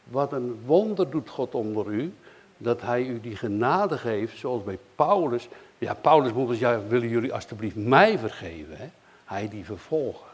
Wat 0.04 0.34
een 0.34 0.62
wonder 0.66 1.10
doet 1.10 1.30
God 1.30 1.56
onder 1.56 1.88
u. 1.88 2.14
Dat 2.58 2.82
hij 2.82 3.06
u 3.06 3.22
die 3.22 3.36
genade 3.36 3.98
geeft, 3.98 4.38
zoals 4.38 4.64
bij 4.64 4.80
Paulus. 4.96 5.48
Ja, 5.78 5.94
Paulus 5.94 6.34
moet 6.34 6.58
zeggen, 6.58 6.82
ja, 6.82 6.88
willen 6.88 7.08
jullie 7.08 7.34
alstublieft 7.34 7.76
mij 7.76 8.18
vergeven? 8.18 8.78
Hè? 8.78 8.90
Hij 9.26 9.50
die 9.50 9.66
vervolger. 9.66 10.28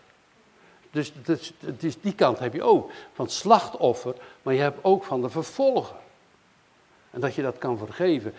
Dus 0.92 1.13
het 1.60 1.84
is, 1.84 2.02
die 2.02 2.13
kant 2.13 2.39
heb 2.39 2.54
je 2.54 2.63
ook. 2.63 2.92
Van 3.13 3.30
slachtoffer, 3.30 4.15
maar 4.42 4.54
je 4.54 4.62
hebt 4.62 4.80
ook 4.82 5.04
van 5.04 5.22
de 5.22 5.30
vervolger. 5.30 5.96
En 7.12 7.19
dat 7.19 7.36
je 7.36 7.41
dat 7.41 7.58
kan 7.58 7.78
vergeven. 7.78 8.34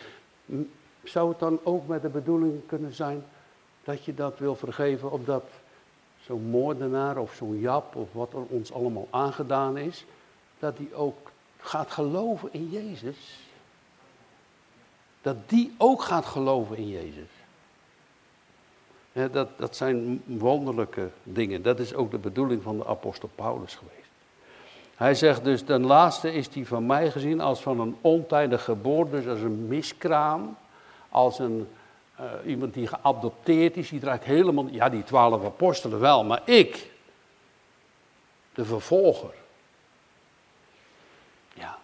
Zou 1.02 1.28
het 1.28 1.38
dan 1.38 1.61
ook 1.62 1.87
met 1.87 2.02
de 2.02 2.09
bedoeling 2.09 2.66
kunnen 2.66 2.94
zijn 2.94 3.24
dat 3.85 4.04
je 4.04 4.14
dat 4.14 4.38
wil 4.38 4.54
vergeven 4.54 5.11
omdat 5.11 5.44
zo'n 6.20 6.42
moordenaar 6.42 7.16
of 7.16 7.35
zo'n 7.35 7.59
jap 7.59 7.96
of 7.96 8.12
wat 8.12 8.33
er 8.33 8.42
ons 8.48 8.72
allemaal 8.72 9.09
aangedaan 9.11 9.76
is, 9.76 10.04
dat 10.59 10.76
die 10.76 10.94
ook 10.94 11.30
gaat 11.59 11.90
geloven 11.90 12.52
in 12.52 12.70
Jezus? 12.70 13.48
Dat 15.22 15.37
die 15.46 15.74
ook 15.78 16.02
gaat 16.02 16.24
geloven 16.24 16.76
in 16.76 16.88
Jezus. 16.88 17.28
dat, 19.33 19.59
dat 19.59 19.76
zijn 19.76 20.22
wonderlijke 20.24 21.11
dingen. 21.22 21.62
Dat 21.62 21.78
is 21.78 21.94
ook 21.94 22.11
de 22.11 22.18
bedoeling 22.18 22.62
van 22.62 22.76
de 22.76 22.87
apostel 22.87 23.30
Paulus 23.35 23.74
geweest. 23.74 24.10
Hij 25.00 25.14
zegt 25.14 25.44
dus, 25.44 25.62
ten 25.62 25.86
laatste 25.86 26.34
is 26.34 26.48
die 26.48 26.66
van 26.66 26.86
mij 26.86 27.10
gezien 27.10 27.40
als 27.40 27.60
van 27.60 27.80
een 27.80 27.96
ontijdig 28.00 28.64
geboorte, 28.64 29.10
dus 29.10 29.26
als 29.26 29.40
een 29.40 29.66
miskraam, 29.66 30.56
als 31.08 31.38
een, 31.38 31.68
uh, 32.20 32.26
iemand 32.46 32.74
die 32.74 32.86
geadopteerd 32.86 33.76
is, 33.76 33.88
die 33.88 34.00
draait 34.00 34.24
helemaal, 34.24 34.66
ja 34.66 34.88
die 34.88 35.02
twaalf 35.02 35.44
apostelen 35.44 36.00
wel, 36.00 36.24
maar 36.24 36.42
ik, 36.44 36.90
de 38.54 38.64
vervolger. 38.64 39.34
Ja. 41.54 41.78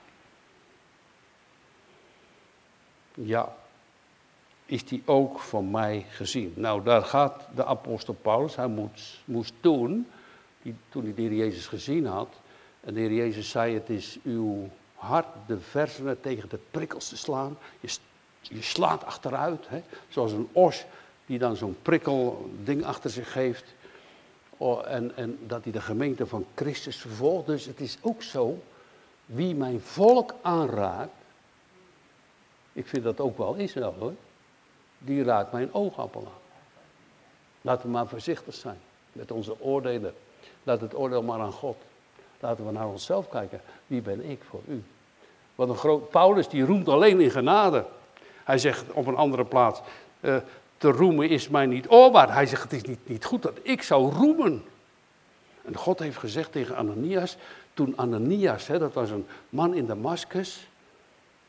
Ja, 3.15 3.55
is 4.67 4.85
die 4.85 5.03
ook 5.05 5.41
van 5.41 5.71
mij 5.71 6.07
gezien. 6.11 6.53
Nou, 6.57 6.83
daar 6.83 7.03
gaat 7.03 7.49
de 7.55 7.65
apostel 7.65 8.15
Paulus, 8.15 8.57
hij 8.57 8.69
moest, 8.69 9.21
moest 9.25 9.53
toen, 9.61 10.09
die, 10.63 10.75
toen 10.89 11.03
hij 11.03 11.15
de 11.15 11.37
Jezus 11.37 11.67
gezien 11.67 12.07
had, 12.07 12.29
en 12.87 12.95
de 12.95 13.01
Heer 13.01 13.13
Jezus 13.13 13.51
zei, 13.51 13.75
het 13.75 13.91
is 13.91 14.19
uw 14.23 14.69
hart 14.95 15.27
de 15.47 15.61
versenen 15.61 16.21
tegen 16.21 16.49
de 16.49 16.59
prikkels 16.71 17.09
te 17.09 17.17
slaan. 17.17 17.59
Je, 17.81 17.97
je 18.41 18.63
slaat 18.63 19.05
achteruit, 19.05 19.69
hè? 19.69 19.83
zoals 20.09 20.33
een 20.33 20.49
os 20.53 20.85
die 21.27 21.39
dan 21.39 21.57
zo'n 21.57 21.77
prikkelding 21.83 22.85
achter 22.85 23.11
zich 23.11 23.35
heeft. 23.35 23.75
Oh, 24.57 24.89
en, 24.89 25.17
en 25.17 25.39
dat 25.47 25.63
hij 25.63 25.73
de 25.73 25.81
gemeente 25.81 26.27
van 26.27 26.47
Christus 26.55 26.97
vervolgt. 26.97 27.47
Dus 27.47 27.65
het 27.65 27.81
is 27.81 27.99
ook 28.01 28.23
zo, 28.23 28.63
wie 29.25 29.55
mijn 29.55 29.81
volk 29.81 30.35
aanraakt, 30.43 31.15
ik 32.73 32.87
vind 32.87 33.05
dat 33.05 33.21
ook 33.21 33.39
wel 33.39 33.55
Israël 33.55 33.95
hoor, 33.99 34.15
die 34.99 35.23
raakt 35.23 35.53
mijn 35.53 35.75
oogappel 35.75 36.21
aan. 36.21 36.43
Laten 37.61 37.87
we 37.87 37.93
maar 37.93 38.07
voorzichtig 38.07 38.55
zijn 38.55 38.79
met 39.13 39.31
onze 39.31 39.61
oordelen. 39.61 40.15
Laat 40.63 40.81
het 40.81 40.95
oordeel 40.95 41.23
maar 41.23 41.41
aan 41.41 41.53
God. 41.53 41.77
Laten 42.41 42.67
we 42.67 42.73
naar 42.73 42.89
onszelf 42.89 43.29
kijken. 43.29 43.61
Wie 43.87 44.01
ben 44.01 44.31
ik 44.31 44.43
voor 44.49 44.63
u? 44.69 44.83
Wat 45.55 45.69
een 45.69 45.77
groot. 45.77 46.11
Paulus 46.11 46.49
die 46.49 46.65
roemt 46.65 46.89
alleen 46.89 47.21
in 47.21 47.31
genade. 47.31 47.85
Hij 48.45 48.59
zegt 48.59 48.93
op 48.93 49.07
een 49.07 49.17
andere 49.17 49.45
plaats. 49.45 49.81
Uh, 50.21 50.37
te 50.77 50.91
roemen 50.91 51.29
is 51.29 51.49
mij 51.49 51.67
niet 51.67 51.89
oorbaar. 51.89 52.33
Hij 52.33 52.47
zegt: 52.47 52.63
Het 52.63 52.73
is 52.73 52.83
niet, 52.83 53.09
niet 53.09 53.25
goed 53.25 53.43
dat 53.43 53.59
ik 53.63 53.83
zou 53.83 54.13
roemen. 54.13 54.65
En 55.65 55.77
God 55.77 55.99
heeft 55.99 56.19
gezegd 56.19 56.53
tegen 56.53 56.77
Ananias. 56.77 57.37
Toen 57.75 57.93
Ananias, 57.97 58.67
hè, 58.67 58.79
dat 58.79 58.93
was 58.93 59.11
een 59.11 59.27
man 59.49 59.75
in 59.75 59.87
Damascus. 59.87 60.69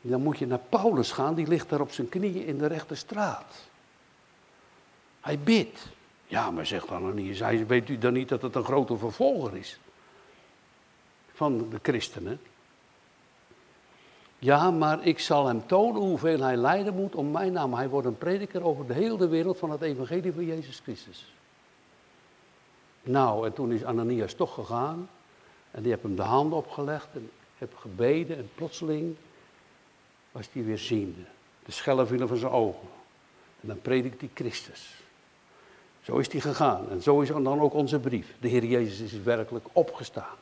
Dan 0.00 0.22
moet 0.22 0.38
je 0.38 0.46
naar 0.46 0.60
Paulus 0.68 1.10
gaan, 1.10 1.34
die 1.34 1.46
ligt 1.46 1.68
daar 1.68 1.80
op 1.80 1.92
zijn 1.92 2.08
knieën 2.08 2.46
in 2.46 2.58
de 2.58 2.66
rechte 2.66 2.94
straat. 2.94 3.54
Hij 5.20 5.38
bidt. 5.38 5.88
Ja, 6.26 6.50
maar 6.50 6.66
zegt 6.66 6.90
Ananias, 6.90 7.38
hij, 7.38 7.66
weet 7.66 7.88
u 7.88 7.98
dan 7.98 8.12
niet 8.12 8.28
dat 8.28 8.42
het 8.42 8.54
een 8.54 8.64
grote 8.64 8.96
vervolger 8.96 9.56
is? 9.56 9.78
Van 11.38 11.68
de 11.70 11.78
christenen. 11.82 12.40
Ja, 14.38 14.70
maar 14.70 15.06
ik 15.06 15.18
zal 15.18 15.46
hem 15.46 15.66
tonen 15.66 16.00
hoeveel 16.00 16.40
hij 16.40 16.56
lijden 16.56 16.94
moet 16.94 17.14
om 17.14 17.30
mijn 17.30 17.52
naam. 17.52 17.74
Hij 17.74 17.88
wordt 17.88 18.06
een 18.06 18.18
prediker 18.18 18.64
over 18.64 18.86
de 18.86 18.92
hele 18.92 19.28
wereld 19.28 19.58
van 19.58 19.70
het 19.70 19.82
evangelie 19.82 20.32
van 20.32 20.44
Jezus 20.44 20.80
Christus. 20.80 21.32
Nou, 23.02 23.46
en 23.46 23.52
toen 23.52 23.72
is 23.72 23.84
Ananias 23.84 24.34
toch 24.34 24.54
gegaan. 24.54 25.08
En 25.70 25.82
die 25.82 25.90
heeft 25.90 26.02
hem 26.02 26.16
de 26.16 26.22
handen 26.22 26.58
opgelegd 26.58 27.08
en 27.12 27.30
heb 27.58 27.76
gebeden. 27.76 28.36
En 28.36 28.50
plotseling 28.54 29.16
was 30.32 30.48
hij 30.52 30.64
weer 30.64 30.78
ziende. 30.78 31.24
De 31.64 31.72
schellen 31.72 32.06
vielen 32.06 32.28
van 32.28 32.36
zijn 32.36 32.52
ogen. 32.52 32.88
En 33.60 33.68
dan 33.68 33.80
predikt 33.80 34.20
hij 34.20 34.30
Christus. 34.34 34.94
Zo 36.02 36.16
is 36.16 36.32
hij 36.32 36.40
gegaan. 36.40 36.90
En 36.90 37.02
zo 37.02 37.20
is 37.20 37.28
dan 37.28 37.60
ook 37.60 37.74
onze 37.74 37.98
brief. 37.98 38.34
De 38.40 38.48
Heer 38.48 38.64
Jezus 38.64 39.00
is 39.00 39.22
werkelijk 39.22 39.66
opgestaan. 39.72 40.36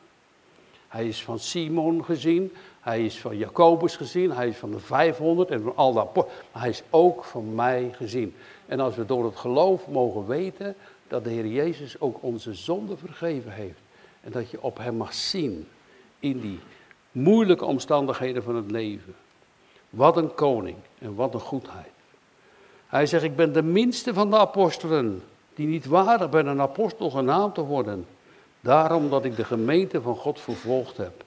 Hij 0.87 1.07
is 1.07 1.23
van 1.23 1.39
Simon 1.39 2.05
gezien, 2.05 2.53
hij 2.79 3.05
is 3.05 3.19
van 3.19 3.37
Jacobus 3.37 3.95
gezien, 3.95 4.31
hij 4.31 4.47
is 4.47 4.57
van 4.57 4.71
de 4.71 4.79
500 4.79 5.49
en 5.49 5.61
van 5.61 5.75
al 5.75 5.93
dat. 5.93 6.15
Maar 6.15 6.25
hij 6.51 6.69
is 6.69 6.83
ook 6.89 7.23
van 7.23 7.55
mij 7.55 7.89
gezien. 7.95 8.35
En 8.65 8.79
als 8.79 8.95
we 8.95 9.05
door 9.05 9.25
het 9.25 9.35
geloof 9.35 9.87
mogen 9.87 10.27
weten 10.27 10.75
dat 11.07 11.23
de 11.23 11.29
Heer 11.29 11.47
Jezus 11.47 11.99
ook 11.99 12.17
onze 12.21 12.53
zonde 12.53 12.97
vergeven 12.97 13.51
heeft. 13.51 13.79
En 14.21 14.31
dat 14.31 14.49
je 14.49 14.61
op 14.61 14.77
hem 14.77 14.95
mag 14.95 15.13
zien 15.13 15.67
in 16.19 16.39
die 16.39 16.59
moeilijke 17.11 17.65
omstandigheden 17.65 18.43
van 18.43 18.55
het 18.55 18.71
leven. 18.71 19.15
Wat 19.89 20.17
een 20.17 20.33
koning 20.33 20.77
en 20.99 21.15
wat 21.15 21.33
een 21.33 21.39
goedheid. 21.39 21.91
Hij 22.87 23.05
zegt, 23.05 23.23
ik 23.23 23.35
ben 23.35 23.53
de 23.53 23.63
minste 23.63 24.13
van 24.13 24.29
de 24.29 24.37
apostelen, 24.37 25.23
die 25.55 25.67
niet 25.67 25.85
waardig 25.85 26.29
ben 26.29 26.47
een 26.47 26.61
apostel 26.61 27.09
genaamd 27.09 27.55
te 27.55 27.61
worden. 27.61 28.05
Daarom 28.61 29.09
dat 29.09 29.25
ik 29.25 29.35
de 29.35 29.45
gemeente 29.45 30.01
van 30.01 30.15
God 30.15 30.39
vervolgd 30.39 30.97
heb. 30.97 31.23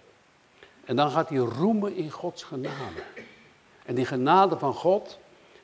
En 0.85 0.97
dan 0.97 1.11
gaat 1.11 1.29
hij 1.29 1.39
roemen 1.39 1.97
in 1.97 2.11
Gods 2.11 2.43
genade. 2.43 3.03
En 3.87 3.95
die 3.95 4.05
genade 4.05 4.59
van 4.59 4.75
God, 4.75 5.19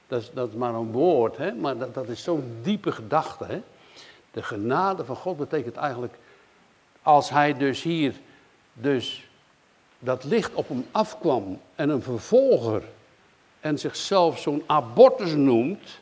dat 0.06 0.22
is, 0.22 0.30
dat 0.34 0.54
maar 0.54 0.74
een 0.74 0.92
woord, 0.92 1.36
hè? 1.36 1.52
maar 1.52 1.78
dat, 1.78 1.94
dat 1.94 2.08
is 2.08 2.22
zo'n 2.22 2.58
diepe 2.62 2.92
gedachte. 2.92 3.44
Hè? 3.44 3.62
De 4.30 4.42
genade 4.42 5.04
van 5.04 5.16
God 5.16 5.36
betekent 5.36 5.76
eigenlijk, 5.76 6.14
als 7.02 7.30
hij 7.30 7.56
dus 7.56 7.82
hier, 7.82 8.14
dus 8.72 9.28
dat 9.98 10.24
licht 10.24 10.54
op 10.54 10.68
hem 10.68 10.86
afkwam 10.90 11.60
en 11.74 11.88
een 11.88 12.02
vervolger 12.02 12.82
en 13.60 13.78
zichzelf 13.78 14.38
zo'n 14.38 14.62
abortus 14.66 15.34
noemt, 15.34 16.00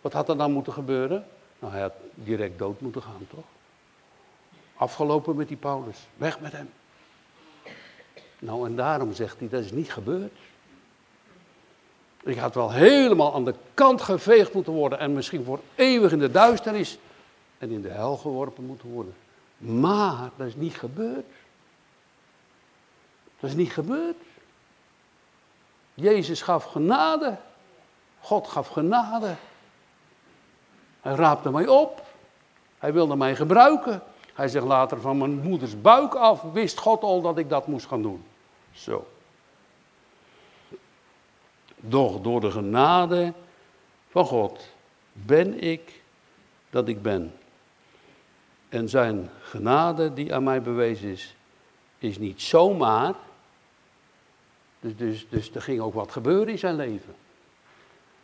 wat 0.00 0.12
had 0.12 0.28
er 0.28 0.36
dan 0.36 0.52
moeten 0.52 0.72
gebeuren? 0.72 1.26
Nou, 1.58 1.72
hij 1.72 1.82
had 1.82 1.94
direct 2.14 2.58
dood 2.58 2.80
moeten 2.80 3.02
gaan, 3.02 3.26
toch? 3.30 3.44
Afgelopen 4.76 5.36
met 5.36 5.48
die 5.48 5.56
Paulus. 5.56 6.06
Weg 6.16 6.40
met 6.40 6.52
hem. 6.52 6.70
Nou, 8.38 8.66
en 8.66 8.76
daarom 8.76 9.12
zegt 9.12 9.38
hij, 9.38 9.48
dat 9.48 9.64
is 9.64 9.72
niet 9.72 9.92
gebeurd. 9.92 10.32
Ik 12.22 12.38
had 12.38 12.54
wel 12.54 12.70
helemaal 12.70 13.34
aan 13.34 13.44
de 13.44 13.54
kant 13.74 14.02
geveegd 14.02 14.52
moeten 14.52 14.72
worden 14.72 14.98
en 14.98 15.12
misschien 15.12 15.44
voor 15.44 15.60
eeuwig 15.74 16.12
in 16.12 16.18
de 16.18 16.30
duisternis 16.30 16.98
en 17.58 17.70
in 17.70 17.82
de 17.82 17.88
hel 17.88 18.16
geworpen 18.16 18.64
moeten 18.64 18.88
worden. 18.88 19.14
Maar 19.58 20.30
dat 20.36 20.46
is 20.46 20.56
niet 20.56 20.76
gebeurd. 20.76 21.26
Dat 23.40 23.50
is 23.50 23.56
niet 23.56 23.72
gebeurd. 23.72 24.16
Jezus 25.94 26.42
gaf 26.42 26.64
genade. 26.64 27.36
God 28.20 28.48
gaf 28.48 28.68
genade. 28.68 29.34
Hij 31.00 31.14
raapte 31.14 31.50
mij 31.50 31.66
op. 31.66 32.02
Hij 32.78 32.92
wilde 32.92 33.16
mij 33.16 33.36
gebruiken. 33.36 34.02
Hij 34.36 34.48
zegt 34.48 34.64
later 34.64 35.00
van 35.00 35.18
mijn 35.18 35.40
moeders 35.40 35.80
buik 35.80 36.14
af 36.14 36.42
wist 36.42 36.78
God 36.78 37.02
al 37.02 37.20
dat 37.20 37.38
ik 37.38 37.48
dat 37.48 37.66
moest 37.66 37.86
gaan 37.86 38.02
doen. 38.02 38.24
Zo. 38.72 39.06
Doch 41.76 42.20
door 42.20 42.40
de 42.40 42.50
genade 42.50 43.32
van 44.08 44.24
God 44.24 44.68
ben 45.12 45.62
ik 45.62 46.02
dat 46.70 46.88
ik 46.88 47.02
ben. 47.02 47.34
En 48.68 48.88
zijn 48.88 49.30
genade 49.42 50.12
die 50.12 50.34
aan 50.34 50.44
mij 50.44 50.62
bewezen 50.62 51.08
is, 51.08 51.34
is 51.98 52.18
niet 52.18 52.42
zomaar. 52.42 53.14
Dus, 54.80 54.96
dus, 54.96 55.26
dus 55.28 55.54
er 55.54 55.62
ging 55.62 55.80
ook 55.80 55.94
wat 55.94 56.12
gebeuren 56.12 56.48
in 56.48 56.58
zijn 56.58 56.76
leven. 56.76 57.14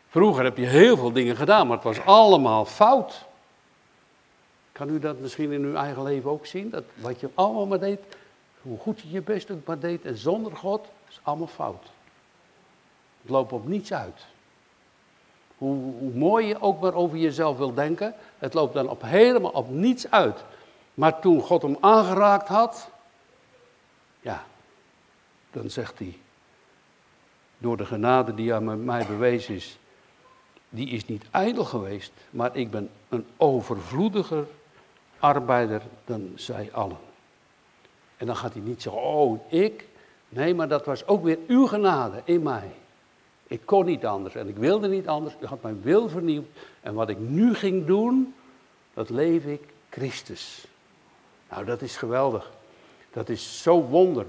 Vroeger 0.08 0.44
heb 0.44 0.56
je 0.56 0.66
heel 0.66 0.96
veel 0.96 1.12
dingen 1.12 1.36
gedaan, 1.36 1.66
maar 1.66 1.76
het 1.76 1.84
was 1.84 2.04
allemaal 2.04 2.64
fout. 2.64 3.24
Kan 4.72 4.88
u 4.88 4.98
dat 4.98 5.18
misschien 5.18 5.52
in 5.52 5.62
uw 5.62 5.74
eigen 5.74 6.02
leven 6.02 6.30
ook 6.30 6.46
zien? 6.46 6.70
Dat 6.70 6.84
wat 6.94 7.20
je 7.20 7.30
allemaal 7.34 7.66
maar 7.66 7.80
deed, 7.80 8.00
hoe 8.62 8.78
goed 8.78 9.00
je 9.00 9.10
je 9.10 9.22
best 9.22 9.50
ook 9.50 9.66
maar 9.66 9.78
deed 9.78 10.04
en 10.04 10.16
zonder 10.16 10.56
God, 10.56 10.88
is 11.08 11.20
allemaal 11.22 11.46
fout. 11.46 11.84
Het 13.22 13.30
loopt 13.30 13.52
op 13.52 13.68
niets 13.68 13.92
uit. 13.92 14.26
Hoe, 15.58 16.12
mooi 16.14 16.46
je 16.46 16.60
ook 16.60 16.80
maar 16.80 16.94
over 16.94 17.18
jezelf 17.18 17.56
wil 17.56 17.74
denken, 17.74 18.14
het 18.38 18.54
loopt 18.54 18.74
dan 18.74 18.88
op 18.88 19.02
helemaal 19.02 19.50
op 19.50 19.70
niets 19.70 20.10
uit. 20.10 20.44
Maar 20.94 21.20
toen 21.20 21.40
God 21.40 21.62
hem 21.62 21.76
aangeraakt 21.80 22.48
had, 22.48 22.90
ja, 24.20 24.44
dan 25.50 25.70
zegt 25.70 25.98
hij, 25.98 26.18
door 27.58 27.76
de 27.76 27.86
genade 27.86 28.34
die 28.34 28.54
aan 28.54 28.84
mij 28.84 29.06
bewezen 29.06 29.54
is, 29.54 29.78
die 30.68 30.88
is 30.88 31.06
niet 31.06 31.24
ijdel 31.30 31.64
geweest, 31.64 32.12
maar 32.30 32.56
ik 32.56 32.70
ben 32.70 32.90
een 33.08 33.26
overvloediger 33.36 34.46
arbeider 35.22 35.82
dan 36.04 36.32
zij 36.34 36.68
allen. 36.72 36.98
En 38.16 38.26
dan 38.26 38.36
gaat 38.36 38.52
hij 38.52 38.62
niet 38.62 38.82
zeggen, 38.82 39.02
oh, 39.02 39.52
ik. 39.52 39.88
Nee, 40.28 40.54
maar 40.54 40.68
dat 40.68 40.84
was 40.84 41.06
ook 41.06 41.24
weer 41.24 41.38
uw 41.46 41.66
genade 41.66 42.20
in 42.24 42.42
mij. 42.42 42.70
Ik 43.46 43.60
kon 43.64 43.84
niet 43.84 44.06
anders 44.06 44.34
en 44.34 44.48
ik 44.48 44.56
wilde 44.56 44.88
niet 44.88 45.08
anders. 45.08 45.34
U 45.42 45.46
had 45.46 45.62
mijn 45.62 45.80
wil 45.82 46.08
vernieuwd. 46.08 46.46
En 46.80 46.94
wat 46.94 47.08
ik 47.08 47.18
nu 47.18 47.54
ging 47.54 47.86
doen, 47.86 48.34
dat 48.94 49.10
leef 49.10 49.44
ik 49.44 49.62
Christus. 49.90 50.64
Nou, 51.50 51.64
dat 51.64 51.82
is 51.82 51.96
geweldig. 51.96 52.50
Dat 53.10 53.28
is 53.28 53.62
zo 53.62 53.82
wonder. 53.82 54.26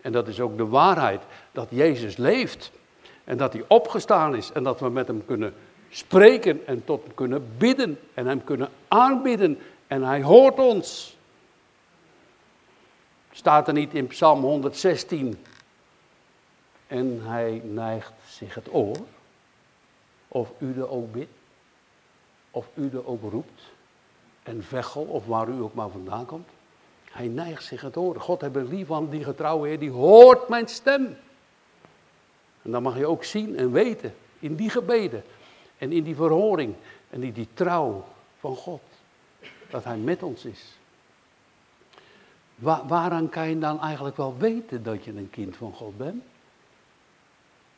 En 0.00 0.12
dat 0.12 0.28
is 0.28 0.40
ook 0.40 0.56
de 0.56 0.66
waarheid. 0.66 1.22
Dat 1.52 1.68
Jezus 1.70 2.16
leeft. 2.16 2.72
En 3.24 3.36
dat 3.36 3.52
hij 3.52 3.64
opgestaan 3.66 4.36
is. 4.36 4.52
En 4.52 4.62
dat 4.62 4.80
we 4.80 4.88
met 4.88 5.06
hem 5.06 5.24
kunnen 5.24 5.54
spreken 5.90 6.66
en 6.66 6.84
tot 6.84 7.02
hem 7.02 7.14
kunnen 7.14 7.46
bidden. 7.58 7.98
En 8.14 8.26
hem 8.26 8.44
kunnen 8.44 8.68
aanbidden. 8.88 9.58
En 9.86 10.02
hij 10.02 10.22
hoort 10.22 10.58
ons. 10.58 11.16
Staat 13.32 13.68
er 13.68 13.74
niet 13.74 13.94
in 13.94 14.06
Psalm 14.06 14.40
116. 14.40 15.44
En 16.86 17.20
hij 17.22 17.60
neigt 17.64 18.12
zich 18.28 18.54
het 18.54 18.74
oor. 18.74 18.96
Of 20.28 20.52
u 20.58 20.74
er 20.80 20.90
ook 20.90 21.12
bidt. 21.12 21.30
Of 22.50 22.66
u 22.74 22.90
er 22.92 23.06
ook 23.06 23.30
roept. 23.30 23.62
En 24.42 24.62
Vechel, 24.62 25.02
of 25.02 25.26
waar 25.26 25.48
u 25.48 25.62
ook 25.62 25.74
maar 25.74 25.88
vandaan 25.88 26.26
komt. 26.26 26.48
Hij 27.10 27.28
neigt 27.28 27.64
zich 27.64 27.80
het 27.80 27.96
oor. 27.96 28.20
God 28.20 28.40
heeft 28.40 28.54
lief 28.54 28.86
van 28.86 29.10
die 29.10 29.24
getrouwe 29.24 29.68
Heer, 29.68 29.78
die 29.78 29.90
hoort 29.90 30.48
mijn 30.48 30.68
stem. 30.68 31.16
En 32.62 32.70
dan 32.70 32.82
mag 32.82 32.98
je 32.98 33.06
ook 33.06 33.24
zien 33.24 33.56
en 33.56 33.72
weten 33.72 34.14
in 34.38 34.54
die 34.54 34.70
gebeden 34.70 35.24
en 35.78 35.92
in 35.92 36.02
die 36.02 36.14
verhoring 36.14 36.74
en 37.10 37.22
in 37.22 37.32
die 37.32 37.48
trouw 37.54 38.04
van 38.38 38.56
God 38.56 38.82
dat 39.70 39.84
Hij 39.84 39.96
met 39.96 40.22
ons 40.22 40.44
is. 40.44 40.76
waaraan 42.86 43.28
kan 43.28 43.48
je 43.48 43.58
dan 43.58 43.80
eigenlijk 43.80 44.16
wel 44.16 44.36
weten 44.38 44.82
dat 44.82 45.04
je 45.04 45.10
een 45.16 45.30
kind 45.30 45.56
van 45.56 45.72
God 45.72 45.96
bent? 45.96 46.22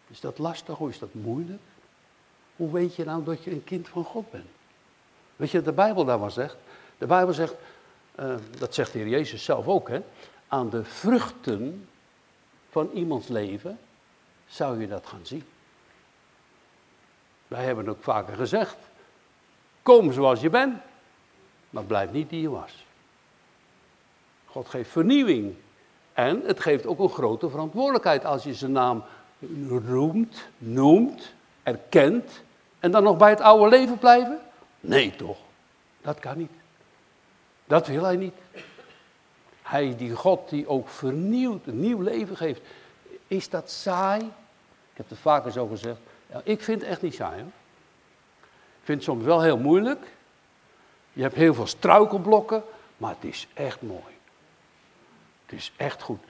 Is 0.09 0.21
dat 0.21 0.39
lastig 0.39 0.79
of 0.79 0.89
is 0.89 0.99
dat 0.99 1.15
moeilijk? 1.15 1.63
Hoe 2.57 2.73
weet 2.73 2.95
je 2.95 3.05
nou 3.05 3.25
dat 3.25 3.45
je 3.45 3.51
een 3.51 3.65
kind 3.65 3.89
van 3.89 4.05
God 4.05 4.31
bent? 4.31 4.49
Weet 5.37 5.51
je 5.51 5.57
wat 5.57 5.67
de 5.67 5.73
Bijbel 5.73 6.05
daar 6.05 6.21
wel 6.21 6.31
zegt? 6.31 6.57
De 6.99 7.07
Bijbel 7.07 7.35
zegt, 7.35 7.55
uh, 8.21 8.35
dat 8.59 8.75
zegt 8.75 8.93
de 8.93 8.99
Heer 8.99 9.09
Jezus 9.09 9.45
zelf 9.45 9.67
ook, 9.67 9.89
hè? 9.89 10.03
aan 10.49 10.71
de 10.71 10.85
vruchten 10.85 11.89
van 12.71 12.91
iemands 12.95 13.29
leven 13.29 13.79
zou 14.47 14.81
je 14.81 14.89
dat 14.89 15.07
gaan 15.07 15.27
zien. 15.27 15.45
Wij 17.49 17.65
hebben 17.65 17.89
ook 17.89 18.03
vaker 18.03 18.35
gezegd, 18.35 18.77
kom 19.83 20.13
zoals 20.13 20.41
je 20.41 20.51
bent 20.51 20.81
maar 21.71 21.85
blijf 21.85 22.13
niet 22.13 22.31
die 22.31 22.41
je 22.41 22.51
was. 22.51 22.87
God 24.47 24.69
geeft 24.69 24.91
vernieuwing. 24.91 25.55
En 26.13 26.43
het 26.45 26.61
geeft 26.61 26.87
ook 26.87 26.99
een 26.99 27.09
grote 27.09 27.51
verantwoordelijkheid 27.51 28.25
als 28.25 28.45
je 28.45 28.55
zijn 28.55 28.73
naam 28.73 29.05
roemt, 29.69 30.49
noemt, 30.59 31.35
erkent 31.63 32.43
en 32.79 32.91
dan 32.91 33.03
nog 33.03 33.17
bij 33.17 33.31
het 33.31 33.41
oude 33.41 33.69
leven 33.69 33.99
blijven? 33.99 34.41
Nee 34.81 35.17
toch, 35.17 35.39
dat 36.01 36.19
kan 36.19 36.39
niet. 36.39 36.51
Dat 37.65 37.87
wil 37.87 38.03
hij 38.03 38.17
niet. 38.17 38.35
Hij, 39.63 39.97
die 39.97 40.15
God 40.15 40.49
die 40.49 40.69
ook 40.69 40.89
vernieuwt, 40.89 41.67
een 41.67 41.81
nieuw 41.81 42.01
leven 42.01 42.37
geeft. 42.37 42.61
Is 43.27 43.49
dat 43.49 43.71
saai? 43.71 44.21
Ik 44.93 44.97
heb 44.97 45.09
het 45.09 45.19
vaker 45.19 45.53
zo 45.53 45.67
gezegd. 45.67 45.99
Ik 46.43 46.63
vind 46.63 46.81
het 46.81 46.91
echt 46.91 47.03
niet 47.03 47.15
saai 47.15 47.41
hoor. 47.41 47.53
Ik 48.81 48.85
vind 48.85 48.99
het 48.99 49.03
soms 49.03 49.25
wel 49.25 49.43
heel 49.43 49.59
moeilijk. 49.59 50.07
Je 51.19 51.25
hebt 51.25 51.37
heel 51.37 51.55
veel 51.55 51.67
struikelblokken, 51.67 52.63
maar 52.97 53.15
het 53.15 53.25
is 53.25 53.49
echt 53.55 53.83
mooi. 53.83 54.15
Het 55.47 55.59
is 55.59 55.73
echt 55.77 56.03
goed. 56.03 56.21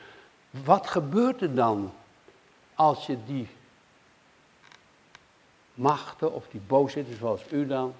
Wat 0.51 0.87
gebeurt 0.87 1.41
er 1.41 1.55
dan 1.55 1.93
als 2.75 3.07
je 3.07 3.25
die 3.25 3.49
machten 5.75 6.33
of 6.33 6.49
die 6.49 6.61
boosheden 6.61 7.17
zoals 7.17 7.53
u 7.53 7.67
dan 7.67 7.95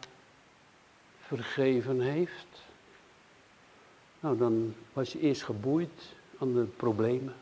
vergeven 1.21 2.01
heeft? 2.01 2.63
Nou, 4.21 4.37
dan 4.37 4.75
was 4.93 5.13
je 5.13 5.21
eerst 5.21 5.43
geboeid 5.43 6.15
aan 6.39 6.55
de 6.55 6.65
problemen, 6.65 7.35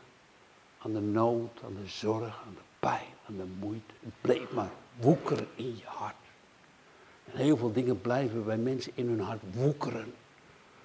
aan 0.77 0.93
de 0.93 1.01
nood, 1.01 1.59
aan 1.65 1.77
de 1.83 1.87
zorg, 1.89 2.41
aan 2.45 2.55
de 2.55 2.65
pijn, 2.79 3.13
aan 3.27 3.37
de 3.37 3.47
moeite. 3.59 3.93
Het 3.99 4.13
bleef 4.21 4.51
maar 4.51 4.71
woekeren 4.99 5.47
in 5.55 5.77
je 5.77 5.85
hart. 5.85 6.26
En 7.31 7.37
heel 7.37 7.57
veel 7.57 7.71
dingen 7.71 8.01
blijven 8.01 8.45
bij 8.45 8.57
mensen 8.57 8.91
in 8.95 9.07
hun 9.07 9.19
hart 9.19 9.41
woekeren. 9.53 10.13